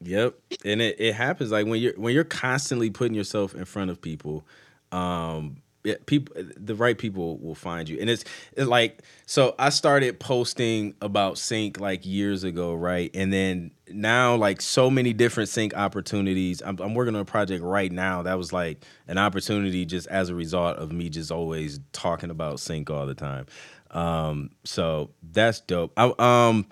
[0.01, 0.37] yep.
[0.65, 4.01] And it, it happens like when you're when you're constantly putting yourself in front of
[4.01, 4.47] people,
[4.93, 7.97] um yeah, people the right people will find you.
[8.01, 8.25] And it's,
[8.57, 13.09] it's like so I started posting about sync like years ago, right?
[13.15, 16.61] And then now like so many different sync opportunities.
[16.61, 20.29] I'm, I'm working on a project right now that was like an opportunity just as
[20.29, 23.47] a result of me just always talking about sync all the time.
[23.93, 25.93] Um so that's dope.
[25.97, 26.67] I, um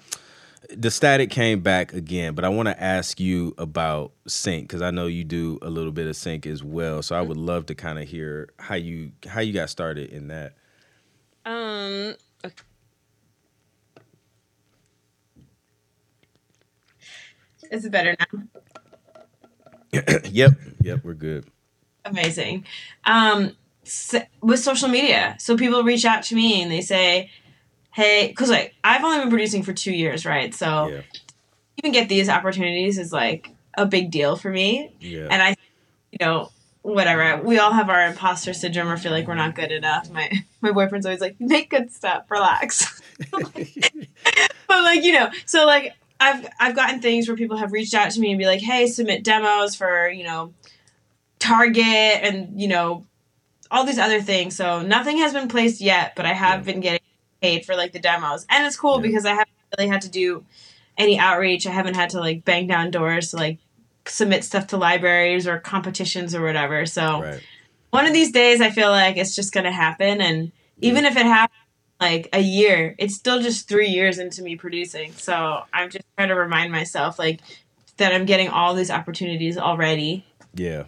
[0.71, 4.91] the static came back again, but I want to ask you about sync because I
[4.91, 7.03] know you do a little bit of sync as well.
[7.03, 10.29] So I would love to kind of hear how you how you got started in
[10.29, 10.55] that.
[11.45, 12.15] Um.
[12.45, 12.55] okay.
[17.71, 18.43] Is it better now?
[20.25, 21.47] yep, yep, we're good.
[22.05, 22.65] Amazing.
[23.05, 27.31] Um, s with social media, so people reach out to me and they say,
[27.95, 30.55] "Hey," because like I've only been producing for two years, right?
[30.55, 31.01] So Yeah,
[31.79, 34.93] even get these opportunities is like a big deal for me.
[35.01, 35.29] Yeah.
[35.31, 35.57] And I,
[36.13, 36.51] you know,
[36.83, 37.43] whatever.
[37.43, 40.11] We all have our imposter syndrome or feel like we're not good enough.
[40.11, 40.31] My
[40.61, 43.01] my boyfriend's always like, make good stuff, relax.
[43.31, 43.43] but
[44.69, 48.21] like, you know, so like I've I've gotten things where people have reached out to
[48.21, 50.53] me and be like, hey, submit demos for, you know,
[51.39, 51.85] Target
[52.23, 53.05] and, you know,
[53.71, 54.57] all these other things.
[54.57, 56.73] So nothing has been placed yet, but I have Yeah.
[56.73, 57.01] been getting
[57.45, 58.47] paid for like the demos.
[58.49, 59.03] And it's cool Yeah.
[59.03, 60.45] because I haven't really had to do
[60.97, 61.67] any outreach.
[61.67, 63.59] I haven't had to like bang down doors to like
[64.07, 66.87] submit stuff to libraries or competitions or whatever.
[66.87, 67.41] So right.
[67.91, 71.27] one of these days I feel like it's just gonna happen and even if it
[71.27, 71.59] happens
[72.01, 75.13] like a year, it's still just three years into me producing.
[75.13, 77.41] So I'm just trying to remind myself like
[77.97, 80.25] that I'm getting all these opportunities already.
[80.55, 80.85] Yeah.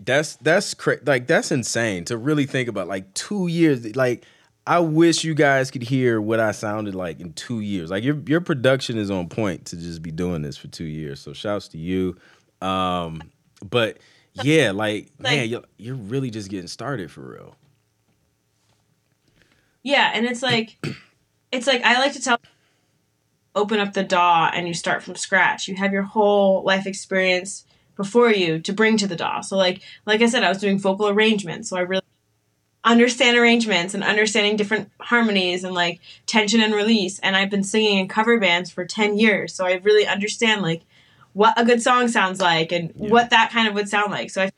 [0.00, 2.88] That's that's cra- like that's insane to really think about.
[2.88, 4.24] Like two years, like
[4.66, 7.90] I wish you guys could hear what I sounded like in two years.
[7.90, 11.20] Like your your production is on point to just be doing this for two years.
[11.20, 12.16] So shouts to you.
[12.60, 13.22] Um,
[13.68, 13.98] but
[14.34, 17.56] yeah, like, Like- man, you're, you're really just getting started for real.
[19.82, 20.76] Yeah, and it's like
[21.52, 22.38] it's like I like to tell
[23.54, 25.68] open up the DAW and you start from scratch.
[25.68, 29.40] You have your whole life experience before you to bring to the DAW.
[29.40, 32.02] So like like I said, I was doing vocal arrangements, so I really
[32.84, 37.18] understand arrangements and understanding different harmonies and like tension and release.
[37.20, 40.82] And I've been singing in cover bands for 10 years, so I really understand like
[41.32, 43.10] what a good song sounds like and Yeah.
[43.10, 44.30] what that kind of would sound like.
[44.30, 44.50] So I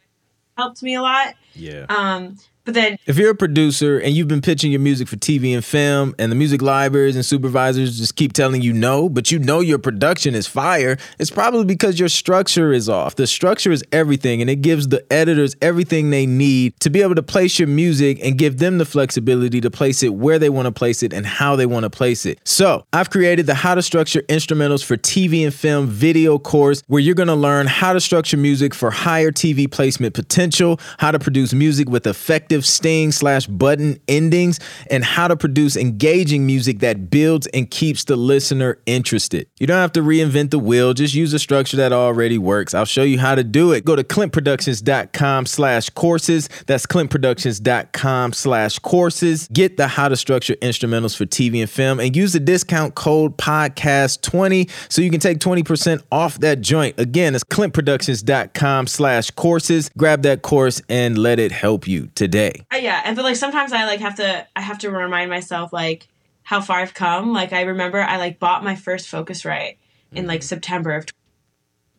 [0.57, 1.35] helped me a lot.
[1.55, 1.87] Yeah.
[1.89, 5.55] Um but then If you're a producer and you've been pitching your music for TV
[5.55, 9.39] and film, and the music libraries and supervisors just keep telling you no, but you
[9.39, 13.17] know your production is fire, it's probably because your structure is off.
[13.17, 17.15] The structure is everything, and it gives the editors everything they need to be able
[17.17, 20.67] to place your music and give them the flexibility to place it where they want
[20.67, 22.39] to place it and how they want to place it.
[22.45, 27.01] So, I've created the How to Structure Instrumentals for TV and Film video course where
[27.01, 31.19] you're going to learn how to structure music for higher TV placement potential, how to
[31.19, 37.11] produce music with effective sting slash button endings, and how to produce engaging music that
[37.11, 39.47] builds and keeps the listener interested.
[39.59, 42.75] You don't have to reinvent the wheel, just use a structure that already works.
[42.75, 43.85] I'll show you how to do it.
[43.85, 46.49] Go to clintproductions.com slash courses.
[46.67, 49.49] That's clintproductions.com slash courses.
[49.49, 53.37] Get the how to structure instrumentals for TV and film and use the discount code
[53.39, 56.99] podcast20 so you can take 20% off that joint.
[56.99, 59.91] Again, it's clintproductions.com slash courses.
[59.97, 62.44] Grab that course and let it help you today.
[62.73, 65.73] Uh, yeah, and but like sometimes I like have to I have to remind myself
[65.73, 66.09] like
[66.43, 67.33] how far I've come.
[67.33, 69.77] Like I remember I like bought my first Focusrite
[70.13, 70.47] in like mm-hmm.
[70.47, 71.07] September of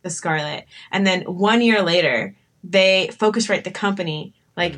[0.02, 4.78] the Scarlett, and then one year later they Focusrite the company like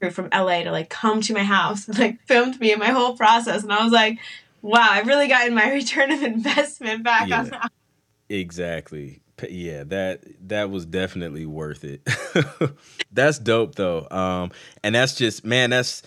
[0.00, 2.90] flew from LA to like come to my house and like filmed me and my
[2.90, 4.18] whole process, and I was like,
[4.62, 7.72] wow, I've really gotten my return of investment back on that.
[8.28, 9.22] Exactly.
[9.48, 12.06] Yeah, that that was definitely worth it.
[13.12, 14.06] that's dope though.
[14.10, 14.50] Um
[14.82, 16.02] and that's just man, that's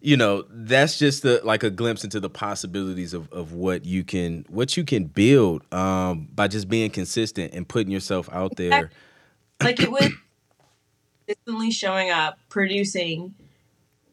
[0.00, 4.04] you know, that's just the like a glimpse into the possibilities of of what you
[4.04, 8.90] can what you can build um by just being consistent and putting yourself out there.
[9.62, 10.08] like it was
[11.26, 13.34] consistently showing up producing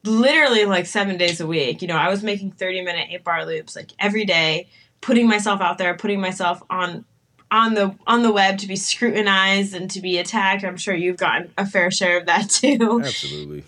[0.03, 3.45] literally like seven days a week you know i was making 30 minute eight bar
[3.45, 4.67] loops like every day
[5.01, 7.05] putting myself out there putting myself on
[7.53, 11.17] on the on the web to be scrutinized and to be attacked i'm sure you've
[11.17, 13.63] gotten a fair share of that too Absolutely.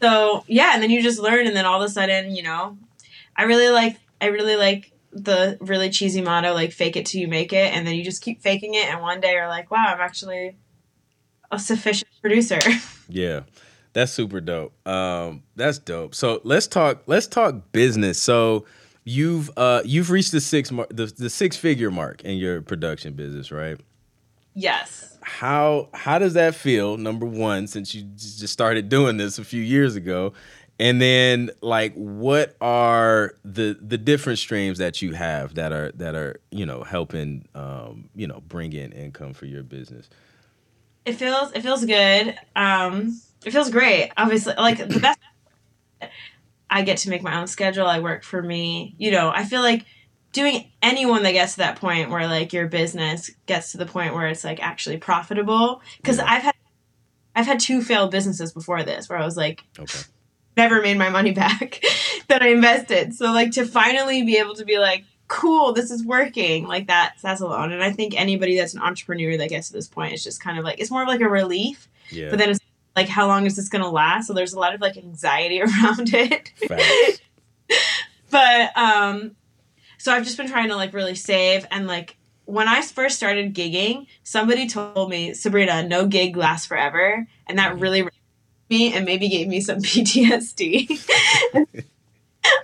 [0.00, 2.76] so yeah and then you just learn and then all of a sudden you know
[3.36, 7.28] i really like i really like the really cheesy motto like fake it till you
[7.28, 9.86] make it and then you just keep faking it and one day you're like wow
[9.88, 10.56] i'm actually
[11.52, 12.58] a sufficient producer
[13.10, 13.40] Yeah.
[13.92, 14.72] That's super dope.
[14.86, 16.14] Um that's dope.
[16.14, 18.22] So let's talk let's talk business.
[18.22, 18.64] So
[19.10, 23.14] you've uh you've reached the six mar- the, the six figure mark in your production
[23.14, 23.78] business, right?
[24.54, 25.18] yes.
[25.22, 29.62] How how does that feel number one since you just started doing this a few
[29.62, 30.32] years ago?
[30.78, 36.14] And then like what are the the different streams that you have that are that
[36.14, 40.08] are you know helping um you know bring in income for your business?
[41.04, 42.38] It feels it feels good.
[42.56, 44.54] Um it feels great obviously.
[44.56, 45.18] Like the best
[46.70, 49.60] i get to make my own schedule i work for me you know i feel
[49.62, 49.84] like
[50.32, 54.14] doing anyone that gets to that point where like your business gets to the point
[54.14, 56.26] where it's like actually profitable because Yeah.
[56.28, 56.54] i've had
[57.34, 59.98] i've had two failed businesses before this where i was like okay
[60.56, 61.80] never made my money back
[62.28, 63.14] that I invested.
[63.14, 67.14] So like to finally be able to be like, cool, this is working, like that
[67.22, 67.72] that's alone.
[67.72, 70.58] And I think anybody that's an entrepreneur that gets to this point is just kind
[70.58, 71.88] of like it's more of like a relief.
[72.10, 72.60] yeah But then it's
[72.96, 74.26] like how long is this gonna last?
[74.26, 76.52] So there's a lot of like anxiety around it.
[78.30, 79.36] But um
[79.98, 82.16] so I've just been trying to like really save and like
[82.46, 87.26] when I first started gigging, somebody told me, Sabrina, no gig lasts forever.
[87.46, 87.80] And that Mm-hmm.
[87.80, 88.08] really
[88.70, 91.00] me and maybe gave me some PTSD.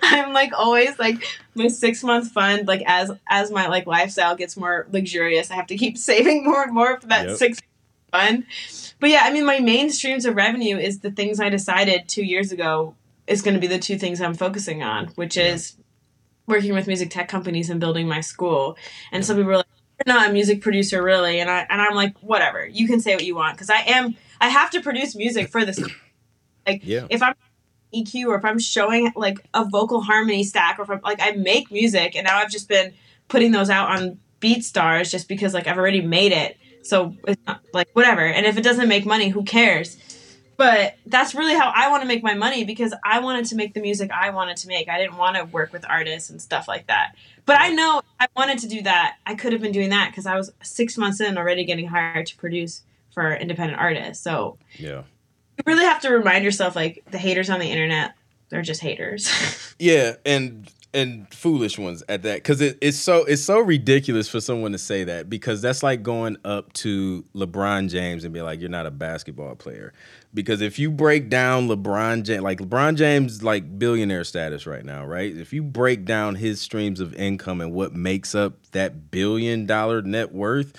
[0.03, 1.23] I'm like always like
[1.55, 5.67] my six month fund, like as as my like lifestyle gets more luxurious, I have
[5.67, 7.37] to keep saving more and more for that Yep.
[7.37, 7.59] six
[8.11, 8.45] fund.
[8.99, 12.23] But yeah, I mean my main streams of revenue is the things I decided two
[12.23, 12.95] years ago
[13.27, 15.53] is gonna be the two things I'm focusing on, which Yeah.
[15.53, 15.75] is
[16.47, 18.77] working with music tech companies and building my school.
[19.11, 19.65] And some people are like,
[20.05, 23.15] You're not a music producer really and I and I'm like, whatever, you can say
[23.15, 25.79] what you want because I am I have to produce music for this
[26.65, 27.07] like Yeah.
[27.09, 27.33] if I'm
[27.93, 31.31] EQ or if I'm showing like a vocal harmony stack or if I'm like I
[31.31, 32.93] make music and now I've just been
[33.27, 36.57] putting those out on BeatStars just because like I've already made it.
[36.83, 38.25] So it's not like whatever.
[38.25, 39.97] And if it doesn't make money, who cares?
[40.57, 43.75] But that's really how I want to make my money because I wanted to make
[43.75, 44.89] the music I wanted to make.
[44.89, 47.13] I didn't want to work with artists and stuff like that.
[47.45, 49.17] But I know I wanted to do that.
[49.25, 52.25] I could have been doing that because I was six months in already getting hired
[52.27, 52.81] to produce
[53.13, 54.23] for independent artists.
[54.23, 55.03] So Yeah.
[55.57, 58.13] you really have to remind yourself like the haters on the internet
[58.49, 59.29] they're just haters
[59.79, 64.39] Yeah, and and foolish ones at that because it, it's so it's so ridiculous for
[64.39, 68.59] someone to say that because that's like going up to LeBron James and be like
[68.59, 69.93] you're not a basketball player
[70.33, 75.05] because if you break down LeBron James like LeBron James like billionaire status right now
[75.05, 79.65] right if you break down his streams of income and what makes up that billion
[79.65, 80.73] dollar net worth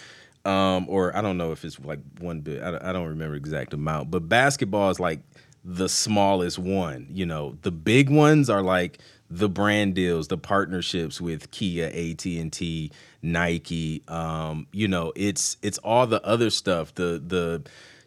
[0.44, 2.62] um, or I don't know if it's like one bit.
[2.62, 5.20] I I don't remember exact amount, but basketball is like
[5.62, 7.06] the smallest one.
[7.10, 8.98] You know, the big ones are like
[9.30, 12.90] the brand deals, the partnerships with Kia, AT and T,
[13.22, 14.02] Nike.
[14.08, 16.94] Um, you know, it's it's all the other stuff.
[16.94, 17.62] The the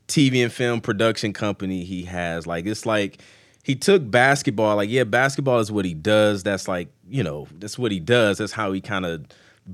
[0.08, 2.48] TV and film production company he has.
[2.48, 3.22] Like it's like
[3.64, 4.76] he took basketball.
[4.76, 6.44] Like yeah, basketball is what he does.
[6.44, 8.40] That's like you know that's what he does.
[8.40, 9.26] That's how he kind of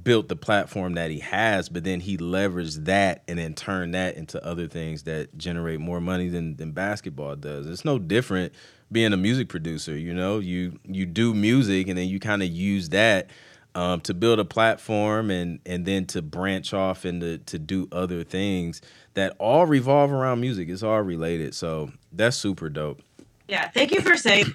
[0.03, 4.15] built the platform that he has, but then he leveraged that and then turned that
[4.15, 7.65] into other things that generate more money than, than basketball does.
[7.67, 8.53] It's no different
[8.91, 10.39] being a music producer, you know.
[10.39, 13.29] You you do music and then you kind of use that
[13.75, 17.88] um, to build a platform and and then to branch off and to, to do
[17.91, 18.81] other things
[19.13, 20.69] that all revolve around music.
[20.69, 21.53] It's all related.
[21.55, 23.01] So that's super dope.
[23.47, 24.45] yeah thank you for saying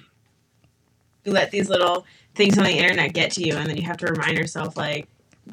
[1.23, 2.05] you let these little
[2.35, 5.07] things on the internet get to you and then you have to remind yourself like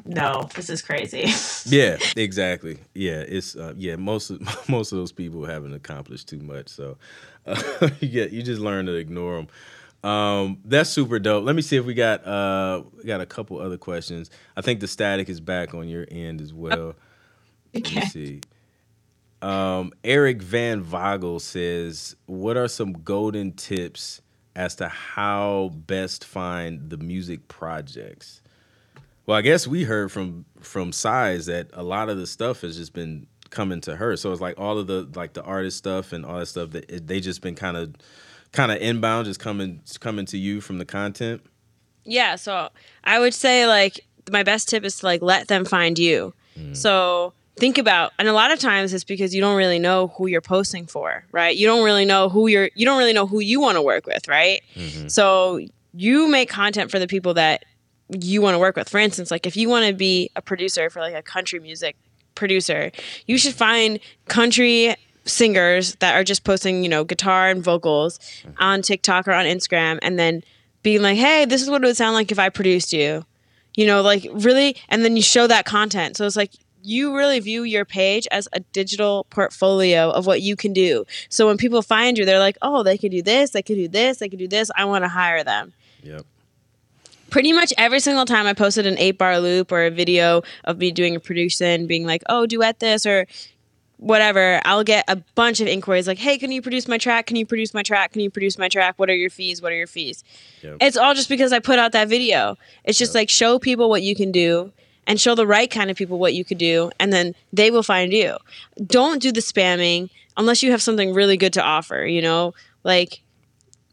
[0.05, 1.27] no this is crazy
[1.65, 2.79] Yeah, exactly.
[2.93, 3.95] Yeah, it's uh, yeah.
[3.95, 6.97] Most of, most of those people haven't accomplished too much, so
[7.45, 9.47] uh, you get you just learn to ignore them.
[10.09, 11.43] Um, that's super dope.
[11.43, 14.29] Let me see if we got uh we got a couple other questions.
[14.57, 16.95] I think the static is back on your end as well.
[17.73, 18.41] Let me see.
[19.41, 24.21] Um, Eric Van Vogel says, "What are some golden tips
[24.55, 28.41] as to how best find the music projects?"
[29.31, 32.75] Well, I guess we heard from from Size that a lot of the stuff has
[32.75, 34.17] just been coming to her.
[34.17, 36.91] So it's like all of the like the artist stuff and all that stuff that
[36.91, 37.95] it, they just been kind of
[38.51, 41.41] kind of inbound, just coming coming to you from the content.
[42.03, 42.67] yeah so
[43.05, 46.33] i would say like my best tip is to like let them find you.
[46.59, 46.75] Mm.
[46.75, 50.27] So think about and a lot of times it's because you don't really know who
[50.27, 51.55] you're posting for right?
[51.55, 54.05] You don't really know who you're you don't really know who you want to work
[54.05, 54.61] with right?
[54.75, 55.07] Mm-hmm.
[55.07, 55.61] So
[55.93, 57.63] you make content for the people that
[58.19, 58.89] you want to work with.
[58.89, 61.95] For instance like if you want to be a producer for like a country music
[62.35, 62.91] producer
[63.27, 64.95] you should find country
[65.25, 68.51] singers that are just posting you know guitar and vocals mm-hmm.
[68.57, 70.41] on tiktok or on instagram and then
[70.81, 73.25] being like hey this is what it would sound like if i produced you.
[73.75, 76.17] You know like really and then you show that content.
[76.17, 76.51] So it's like
[76.83, 81.05] you really view your page as a digital portfolio of what you can do.
[81.29, 83.87] So when people find you they're like oh they could do this they could do
[83.87, 84.71] this they could do this.
[84.75, 85.73] I want to hire them.
[86.03, 86.25] Yep.
[87.31, 90.77] Pretty much every single time I posted an eight bar loop or a video of
[90.77, 93.25] me doing a production, being like, oh, duet this or
[93.97, 97.27] whatever, I'll get a bunch of inquiries like, hey, can you produce my track?
[97.27, 98.11] Can you produce my track?
[98.11, 98.95] Can you produce my track?
[98.97, 99.61] What are your fees?
[99.61, 100.23] What are your fees?
[100.61, 100.77] Yep.
[100.81, 102.57] It's all just because I put out that video.
[102.83, 104.71] It's just like show people what you can do
[105.07, 107.83] and show the right kind of people what you could do, and then they will
[107.83, 108.37] find you.
[108.85, 112.53] Don't do the spamming unless you have something really good to offer, you know?
[112.83, 113.21] Like,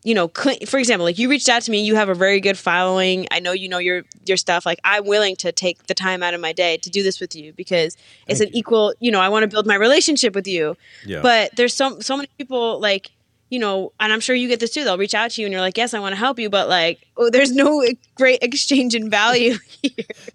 [0.08, 0.28] you know,
[0.66, 3.26] for example, like you reached out to me, you have a very good following.
[3.30, 4.64] I know you know your your stuff.
[4.64, 7.36] Like I'm willing to take the time out of my day to do this with
[7.36, 7.94] you because
[8.26, 8.94] it's Thank an equal.
[9.00, 10.78] You know, I want to build my relationship with you.
[11.04, 11.20] Yeah.
[11.20, 13.10] But there's so so many people like
[13.50, 14.82] you know, and I'm sure you get this too.
[14.82, 16.70] They'll reach out to you and you're like, yes, I want to help you, but
[16.70, 17.84] like, oh, there's no
[18.14, 19.92] great exchange in value here.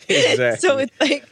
[0.07, 0.67] Exactly.
[0.67, 1.25] so it's like,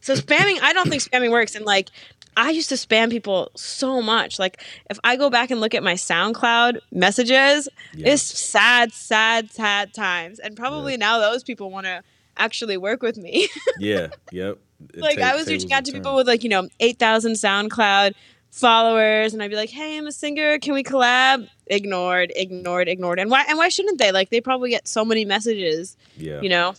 [0.00, 0.60] so spamming.
[0.60, 1.54] I don't think spamming works.
[1.54, 1.88] And like,
[2.36, 4.38] I used to spam people so much.
[4.38, 8.12] Like, if I go back and look at my SoundCloud messages, Yeah.
[8.12, 10.38] it's sad, sad, sad times.
[10.38, 12.02] And probably now those people want to
[12.38, 13.48] actually work with me.
[13.78, 14.58] yeah, yep.
[14.94, 18.14] It like I was reaching out to people with like you know eight thousand SoundCloud
[18.50, 20.58] followers, and I'd be like, "Hey, I'm a singer.
[20.58, 23.18] Can we collab?" Ignored, ignored, ignored.
[23.18, 23.44] And why?
[23.48, 24.10] And why shouldn't they?
[24.12, 25.96] Like they probably get so many messages.
[26.16, 26.74] yeah, You know.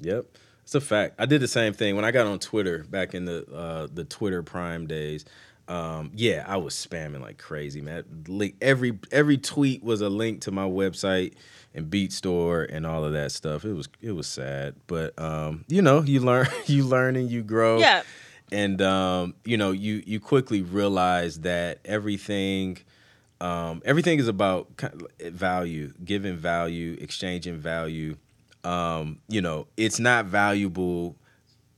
[0.00, 0.26] Yep.
[0.68, 1.14] It's a fact.
[1.18, 4.04] I did the same thing when I got on Twitter back in the uh, the
[4.04, 5.24] Twitter Prime days.
[5.66, 8.04] Um, yeah, I was spamming like crazy, man.
[8.28, 11.36] Link every every tweet was a link to my website
[11.72, 13.64] and BeatStars and all of that stuff.
[13.64, 17.42] It was it was sad, but um, you know, you learn you learn and you
[17.42, 17.78] grow.
[17.78, 18.02] Yeah.
[18.52, 22.76] and um, you know, you you quickly realize that everything
[23.40, 24.68] um, everything is about
[25.18, 28.18] value, giving value, exchanging value.
[28.64, 31.16] Um, you know, it's not valuable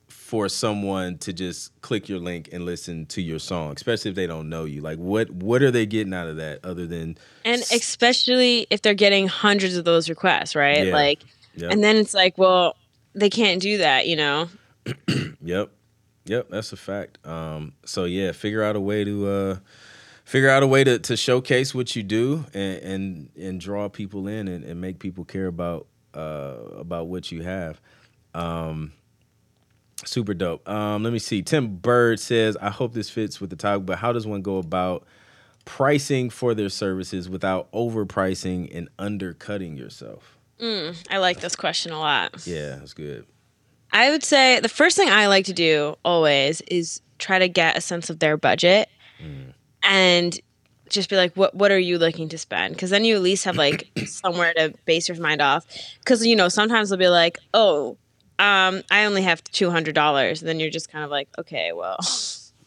[0.07, 4.27] for someone to just click your link and listen to your song, especially if they
[4.27, 4.81] don't know you.
[4.81, 8.93] Like, what what are they getting out of that other than And especially if they're
[8.93, 10.87] getting hundreds of those requests, right?
[10.87, 10.93] Yeah.
[10.93, 11.21] Like,
[11.55, 11.71] Yep.
[11.73, 12.77] and then it's like, well,
[13.13, 14.49] they can't do that, you know.
[15.43, 15.71] Yep.
[16.25, 17.17] Yep, that's a fact.
[17.25, 19.55] Um, so yeah, figure out a way to uh
[20.23, 24.27] figure out a way to, to showcase what you do and and, and draw people
[24.27, 27.79] in and, and make people care about uh about what you have.
[28.33, 28.93] Um
[30.05, 30.67] super dope.
[30.67, 31.41] Um let me see.
[31.41, 34.57] Tim Bird says, I hope this fits with the topic, but how does one go
[34.57, 35.05] about
[35.65, 40.37] pricing for their services without overpricing and undercutting yourself?
[40.59, 42.45] Mm, I like this question a lot.
[42.45, 43.25] Yeah, that's good.
[43.91, 47.77] I would say the first thing I like to do always is try to get
[47.77, 48.89] a sense of their budget
[49.83, 50.39] and
[50.91, 52.73] just be like, what what are you looking to spend?
[52.75, 55.65] Because then you at least have like somewhere to base your mind off.
[55.99, 57.97] Because you know sometimes they'll be like, oh,
[58.39, 60.41] um, I only have two hundred dollars.
[60.41, 61.97] Then you're just kind of like, okay, well.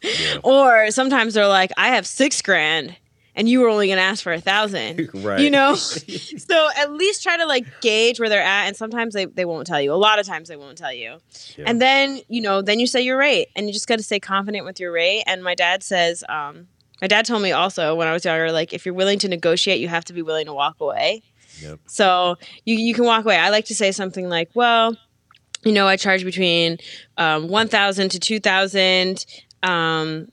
[0.02, 0.36] Yeah.
[0.44, 2.94] Or sometimes they're like, I have six grand.
[3.34, 5.40] And you were only gonna ask for a thousand, Right.
[5.40, 8.66] You know, so at least try to like gauge where they're at.
[8.66, 9.92] And sometimes they, they won't tell you.
[9.92, 11.18] A lot of times they won't tell you.
[11.56, 11.64] Yeah.
[11.66, 14.20] And then, you know, then you say your rate and you just got to stay
[14.20, 15.24] confident with your rate.
[15.26, 16.68] And my dad says, um,
[17.04, 19.78] my dad told me also when I was younger, like, if you're willing to negotiate,
[19.78, 21.22] you have to be willing to walk away.
[21.60, 21.80] Yep.
[21.84, 23.36] So you, you can walk away.
[23.36, 24.96] I like to say something like, well,
[25.64, 26.78] you know, I charge between
[27.18, 29.26] um, 1,000 to 2,000.
[29.62, 30.28] Um,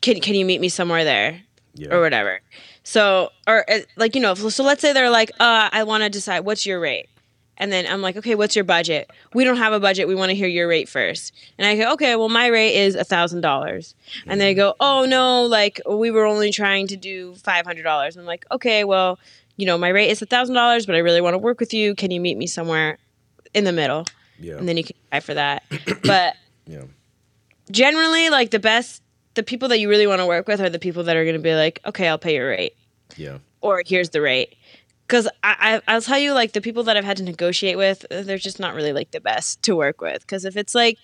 [0.00, 1.42] can, can you meet me somewhere there?
[1.74, 1.92] Yeah.
[1.92, 2.40] or whatever.
[2.84, 6.08] So, or uh, like, you know, so let's say they're like, uh, I want to
[6.08, 7.08] decide what's your rate.
[7.60, 9.08] And then I'm like, okay, what's your budget?
[9.34, 10.08] We don't have a budget.
[10.08, 11.32] We want to hear your rate first.
[11.58, 13.94] And I go, okay, well, my rate is a thousand dollars.
[14.26, 18.16] And they go, oh no, like we were only trying to do five hundred dollars.
[18.16, 19.18] I'm like, okay, well,
[19.56, 21.74] you know, my rate is a thousand dollars, but I really want to work with
[21.74, 21.94] you.
[21.94, 22.96] Can you meet me somewhere
[23.54, 24.06] in the middle?
[24.38, 24.56] yeah.
[24.56, 25.62] And then you can try for that.
[26.02, 26.34] but
[26.66, 26.84] yeah.
[27.70, 29.02] generally, like the best,
[29.34, 31.36] the people that you really want to work with are the people that are going
[31.36, 32.74] to be like, okay, I'll pay your rate
[33.16, 33.38] Yeah.
[33.60, 34.56] or here's the rate.
[35.10, 38.06] Because I, I, I'll tell you, like the people that I've had to negotiate with,
[38.10, 40.20] they're just not really like the best to work with.
[40.20, 40.98] Because if it's like,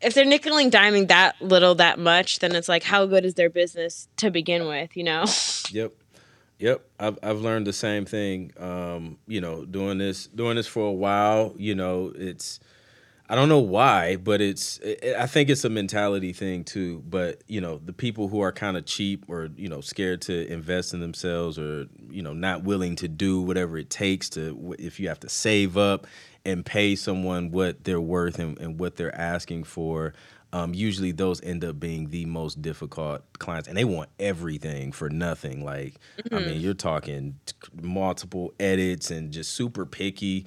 [0.00, 3.50] if they're nickeling diming that little, that much, then it's like, how good is their
[3.50, 4.96] business to begin with?
[4.96, 5.26] You know?
[5.70, 5.92] Yep.
[6.60, 6.80] Yep.
[6.98, 8.52] I've I've learned the same thing.
[8.58, 12.58] Um, you know, doing this doing this for a while, you know, it's
[13.30, 17.42] I don't know why, but it's it, I think it's a mentality thing too, but
[17.46, 20.94] you know, the people who are kind of cheap or, you know, scared to invest
[20.94, 25.08] in themselves or, you know, not willing to do whatever it takes to if you
[25.08, 26.06] have to save up
[26.46, 30.14] and pay someone what they're worth and, and what they're asking for,
[30.52, 35.10] um, usually those end up being the most difficult clients and they want everything for
[35.10, 35.96] nothing like
[36.32, 40.46] i mean you're talking t- multiple edits and just super picky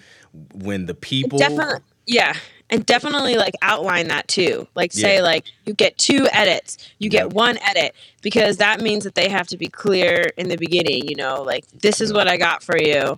[0.56, 1.82] when the people Definitely.
[2.12, 2.36] Yeah.
[2.70, 4.68] And definitely like outline that too.
[4.76, 5.22] Like say Yeah.
[5.22, 9.48] like you get two edits, you get one edit because that means that they have
[9.48, 12.78] to be clear in the beginning, you know, like this is what I got for
[12.78, 13.18] you.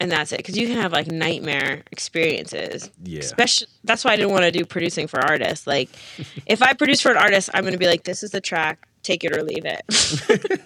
[0.00, 0.38] And that's it.
[0.38, 2.90] Because you can have like nightmare experiences.
[3.02, 3.20] Yeah.
[3.20, 5.66] Especially that's why I didn't want to do producing for artists.
[5.66, 5.88] Like
[6.46, 9.24] if I produce for an artist, I'm gonna be like, this is the track, take
[9.24, 10.60] it or leave it.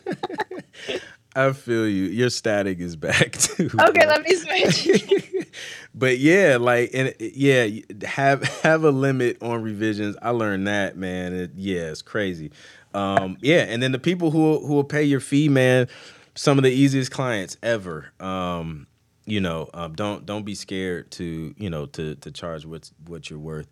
[1.38, 5.28] i feel you your static is back too okay, let me switch.
[5.94, 7.68] but yeah, like and yeah,
[8.04, 10.16] have have a limit on revisions.
[10.22, 11.34] I learned that, man.
[11.34, 12.52] It, yeah, it's crazy.
[12.94, 15.88] Um, yeah, and then the people who who will pay your fee, man,
[16.34, 18.12] some of the easiest clients ever.
[18.20, 18.86] Um,
[19.26, 23.28] you know, um, don't don't be scared to you know to to charge what's what
[23.28, 23.68] you're worth.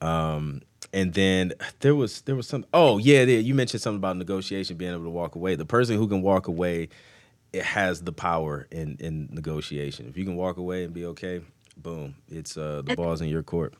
[0.00, 0.62] Um,
[0.92, 2.64] and then there was there was some.
[2.72, 5.54] Oh yeah, yeah, you mentioned something about negotiation, being able to walk away.
[5.54, 6.88] The person who can walk away
[7.54, 10.08] it has the power in in negotiation.
[10.08, 11.40] If you can walk away and be okay,
[11.76, 13.74] boom, it's uh the ball's in your court.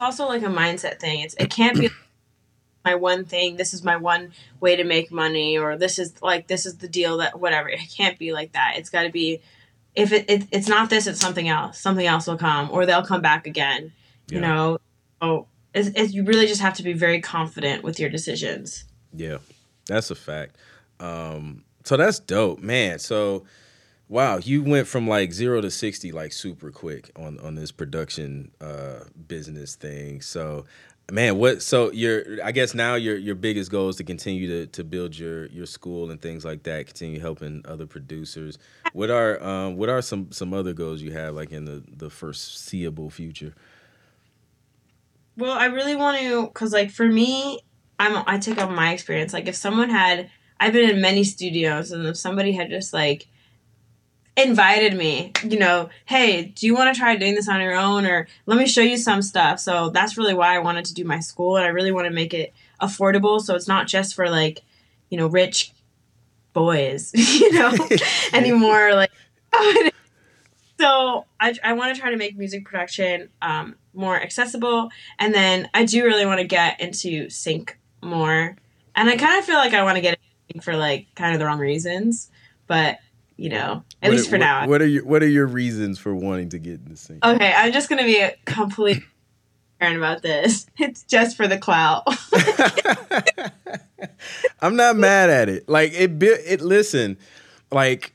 [0.00, 1.20] also like a mindset thing.
[1.20, 1.90] It's it can't be
[2.84, 3.56] my one thing.
[3.56, 6.88] This is my one way to make money, or this is like this is the
[6.88, 7.68] deal that whatever.
[7.68, 8.74] It can't be like that.
[8.76, 9.40] It's got to be
[9.96, 11.80] if it, it it's not this, it's something else.
[11.80, 13.92] Something else will come, or they'll come back again.
[14.30, 14.78] You know,
[15.20, 18.84] oh, it's, it's, you really just have to be very confident with your decisions.
[19.12, 19.38] Yeah,
[19.86, 20.56] that's a fact.
[21.00, 22.98] Um, so that's dope, man.
[22.98, 23.44] So,
[24.08, 28.52] wow, you went from like zero to sixty like super quick on on this production
[28.60, 30.22] uh, business thing.
[30.22, 30.64] So,
[31.10, 31.62] man, what?
[31.62, 35.18] So your, I guess now your your biggest goal is to continue to to build
[35.18, 36.86] your your school and things like that.
[36.86, 38.58] Continue helping other producers.
[38.92, 42.10] What are um, what are some some other goals you have like in the the
[42.10, 43.54] foreseeable future?
[45.36, 47.60] Well, I really want to, cause like for me,
[47.98, 49.32] I'm I take up my experience.
[49.32, 50.30] Like if someone had,
[50.60, 53.26] I've been in many studios, and if somebody had just like
[54.36, 58.04] invited me, you know, hey, do you want to try doing this on your own,
[58.06, 59.60] or let me show you some stuff.
[59.60, 62.12] So that's really why I wanted to do my school, and I really want to
[62.12, 64.62] make it affordable, so it's not just for like,
[65.10, 65.72] you know, rich
[66.52, 67.76] boys, you know,
[68.32, 68.94] anymore.
[68.94, 69.10] Like,
[70.78, 75.68] so I, I want to try to make music production um, more accessible and then
[75.74, 78.56] i do really want to get into sync more
[78.96, 80.18] and i kind of feel like i want to get
[80.48, 82.30] into for like kind of the wrong reasons
[82.66, 82.98] but
[83.36, 85.46] you know at What least are- for what- now What are your What are your
[85.46, 87.18] reasons for wanting to get in the scene?
[87.24, 89.02] okay i'm just gonna be a complete
[89.80, 92.04] parent about this it's just for the clout
[94.60, 95.68] I'm not mad at it.
[95.68, 97.16] Like it it listen,
[97.70, 98.13] like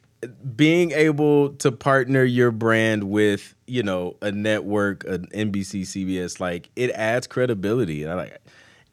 [0.56, 6.70] being able to partner your brand with, you know, a network, an NBC, CBS, like
[6.76, 8.04] it adds credibility.
[8.04, 8.38] And I like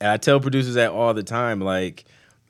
[0.01, 2.05] and I tell producers that all the time like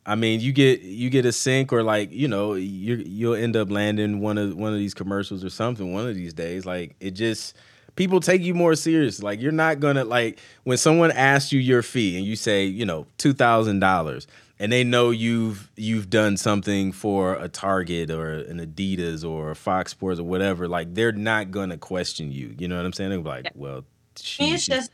[0.08, 3.56] I mean, you get you get a sync or like, you know, you you'll end
[3.56, 6.64] up landing one of one of these commercials or something one of these days.
[6.64, 7.56] Like it just
[7.96, 9.20] people take you more serious.
[9.20, 12.86] Like you're not gonna like when someone asks you your fee and you say, you
[12.86, 14.28] know, two thousand dollars,
[14.58, 19.56] and they know you've you've done something for a Target or an Adidas or a
[19.56, 20.68] Fox Sports or whatever.
[20.68, 22.54] Like they're not gonna question you.
[22.58, 23.10] You know what I'm saying?
[23.10, 23.84] They're like, well,
[24.18, 24.90] she, me it's just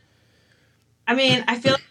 [1.07, 1.83] i mean i feel like,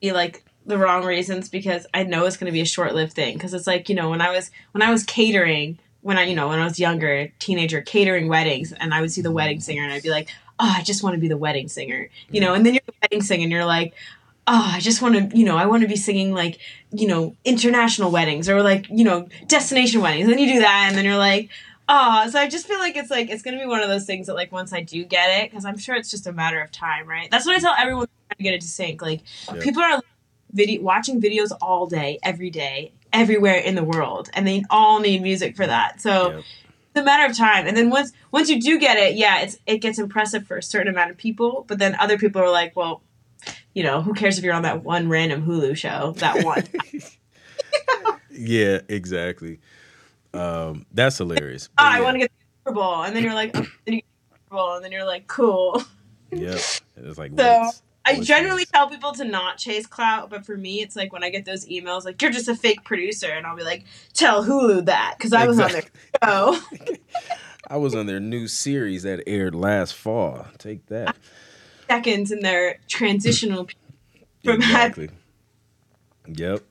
[0.00, 3.34] be like the wrong reasons because i know it's going to be a short-lived thing
[3.34, 6.34] because it's like you know when i was when i was catering when i you
[6.34, 9.82] know when i was younger teenager catering weddings and i would see the wedding singer
[9.82, 10.28] and i'd be like
[10.58, 12.94] oh i just want to be the wedding singer you know and then you're the
[13.02, 13.94] wedding singer and you're like
[14.46, 16.58] oh i just want to you know i want to be singing like
[16.90, 20.86] you know international weddings or like you know destination weddings and then you do that
[20.88, 21.48] and then you're like
[21.92, 24.28] Oh, so I just feel like it's like it's gonna be one of those things
[24.28, 26.70] that like once I do get it, because I'm sure it's just a matter of
[26.70, 27.28] time, right?
[27.32, 29.02] That's what I tell everyone trying to get it to sync.
[29.02, 29.22] Like
[29.52, 29.58] Yeah.
[29.60, 30.00] people are
[30.52, 35.20] video watching videos all day, every day, everywhere in the world, and they all need
[35.20, 36.00] music for that.
[36.00, 36.38] So Yep.
[36.94, 37.66] it's a matter of time.
[37.66, 40.62] And then once once you do get it, yeah, it's it gets impressive for a
[40.62, 43.02] certain amount of people, but then other people are like, well,
[43.74, 46.64] you know, who cares if you're on that one random Hulu show that one?
[48.30, 49.60] yeah, exactly.
[50.32, 51.68] Um, that's hilarious.
[51.72, 53.94] oh, But I want to get the Super Bowl, and then you're like, oh, then
[53.94, 55.82] you get the Super Bowl, and then you're like, cool.
[56.32, 56.60] Yep.
[57.02, 60.56] It's like So, what's- I what's generally tell people to not chase clout, but for
[60.56, 63.46] me, it's like when I get those emails, like you're just a fake producer, and
[63.46, 65.82] I'll be like, tell Hulu that because I was on their
[66.24, 66.58] show.
[67.68, 70.46] I was on their new series that aired last fall.
[70.58, 71.14] Take that.
[71.90, 73.68] Seconds in their transitional.
[74.44, 75.10] From exactly.
[76.28, 76.62] Yep.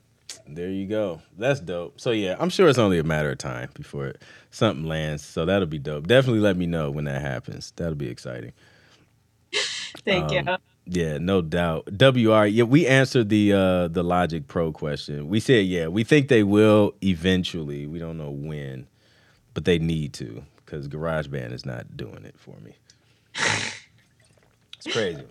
[0.48, 1.22] There you go.
[1.38, 2.00] That's dope.
[2.00, 5.24] So yeah, I'm sure it's only a matter of time before it, something lands.
[5.24, 6.08] So that'll be dope.
[6.08, 7.72] Definitely let me know when that happens.
[7.76, 8.52] That'll be exciting.
[10.04, 10.42] Thank you.
[10.46, 11.86] Um, Yeah, no doubt.
[11.98, 15.28] WR, yeah, we answered the uh the Logic Pro question.
[15.28, 17.86] We said, yeah, we think they will eventually.
[17.86, 18.88] We don't know when,
[19.54, 22.76] but they need to because GarageBand is not doing it for me.
[24.84, 25.22] it's crazy.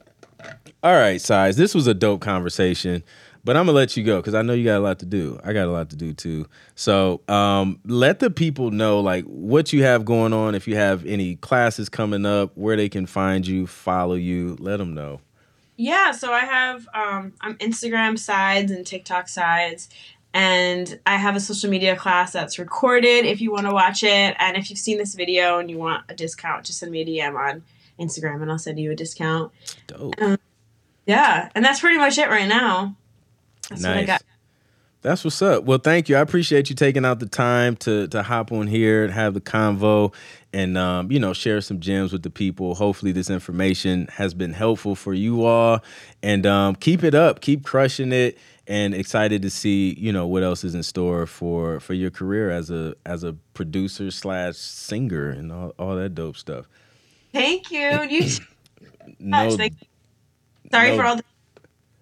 [0.82, 1.58] All right, size.
[1.58, 3.04] This was a dope conversation,
[3.44, 5.40] but I'm gonna let you go because I know you got a lot to do.
[5.44, 6.46] I got a lot to do too.
[6.76, 10.56] So um, let the people know like what you have going on.
[10.56, 14.56] If you have any classes coming up, where they can find you, follow you.
[14.60, 15.20] Let them know.
[15.76, 19.90] Yeah, so I have um, I'm Instagram sides and TikTok sides,
[20.34, 24.36] and I have a social media class that's recorded if you want to watch it.
[24.40, 27.06] And if you've seen this video and you want a discount, just send me a
[27.06, 27.64] DM on
[28.00, 29.52] Instagram and I'll send you a discount.
[29.88, 30.16] Dope.
[31.06, 32.96] Yeah, and that's pretty much it right now.
[33.70, 34.08] That's what I nice.
[34.08, 34.22] got.
[35.02, 35.64] That's what's up.
[35.64, 36.18] Well, thank you.
[36.18, 39.42] I appreciate you taking out the time to to hop on here and have the
[39.42, 40.14] convo
[40.52, 42.76] and um, you know share some gems with the people.
[42.76, 45.80] Hopefully, this information has been helpful for you all.
[46.22, 47.40] And um, keep it up.
[47.42, 48.38] Keep crushing it.
[48.68, 52.52] And excited to see you know what else is in store for for your career
[52.52, 56.68] as a as a producer slash singer and all, all that dope stuff.
[57.34, 57.80] Thank you.
[58.10, 58.30] You
[59.20, 59.74] No, Thank-
[60.72, 61.24] sorry no- for all the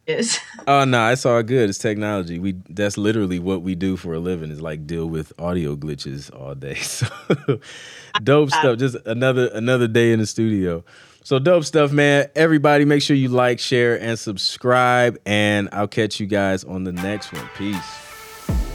[0.05, 0.39] is.
[0.67, 1.69] Oh no, it's all good.
[1.69, 2.39] It's technology.
[2.39, 6.33] We that's literally what we do for a living is like deal with audio glitches
[6.33, 6.75] all day.
[6.81, 7.07] So
[8.23, 8.77] dope stuff.
[8.79, 10.83] Just another another day in the studio.
[11.23, 12.29] So dope stuff, man.
[12.35, 15.19] Everybody make sure you like, share, and subscribe.
[15.25, 17.49] And I'll catch you guys on the next one.
[17.57, 18.06] Peace.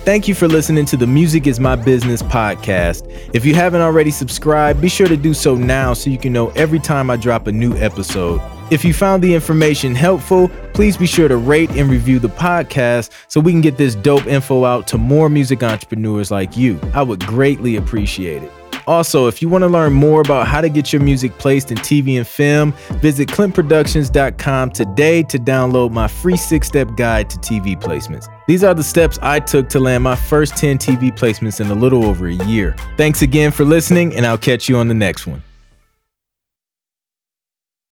[0.04, 3.08] Thank you for listening to the Music is My Business podcast.
[3.32, 6.48] If you haven't already subscribed, be sure to do so now so you can know
[6.56, 8.40] every time I drop a new episode.
[8.72, 13.10] If you found the information helpful, please be sure to rate and review the podcast
[13.28, 16.80] so we can get this dope info out to more music entrepreneurs like you.
[16.94, 18.50] I would greatly appreciate it.
[18.86, 21.78] Also, if you want to learn more about how to get your music placed in
[21.78, 27.80] TV and film, visit clintproductions.com today to download my free six step guide to TV
[27.80, 28.26] placements.
[28.46, 31.74] These are the steps I took to land my first 10 TV placements in a
[31.74, 32.74] little over a year.
[32.96, 35.42] Thanks again for listening, and I'll catch you on the next one.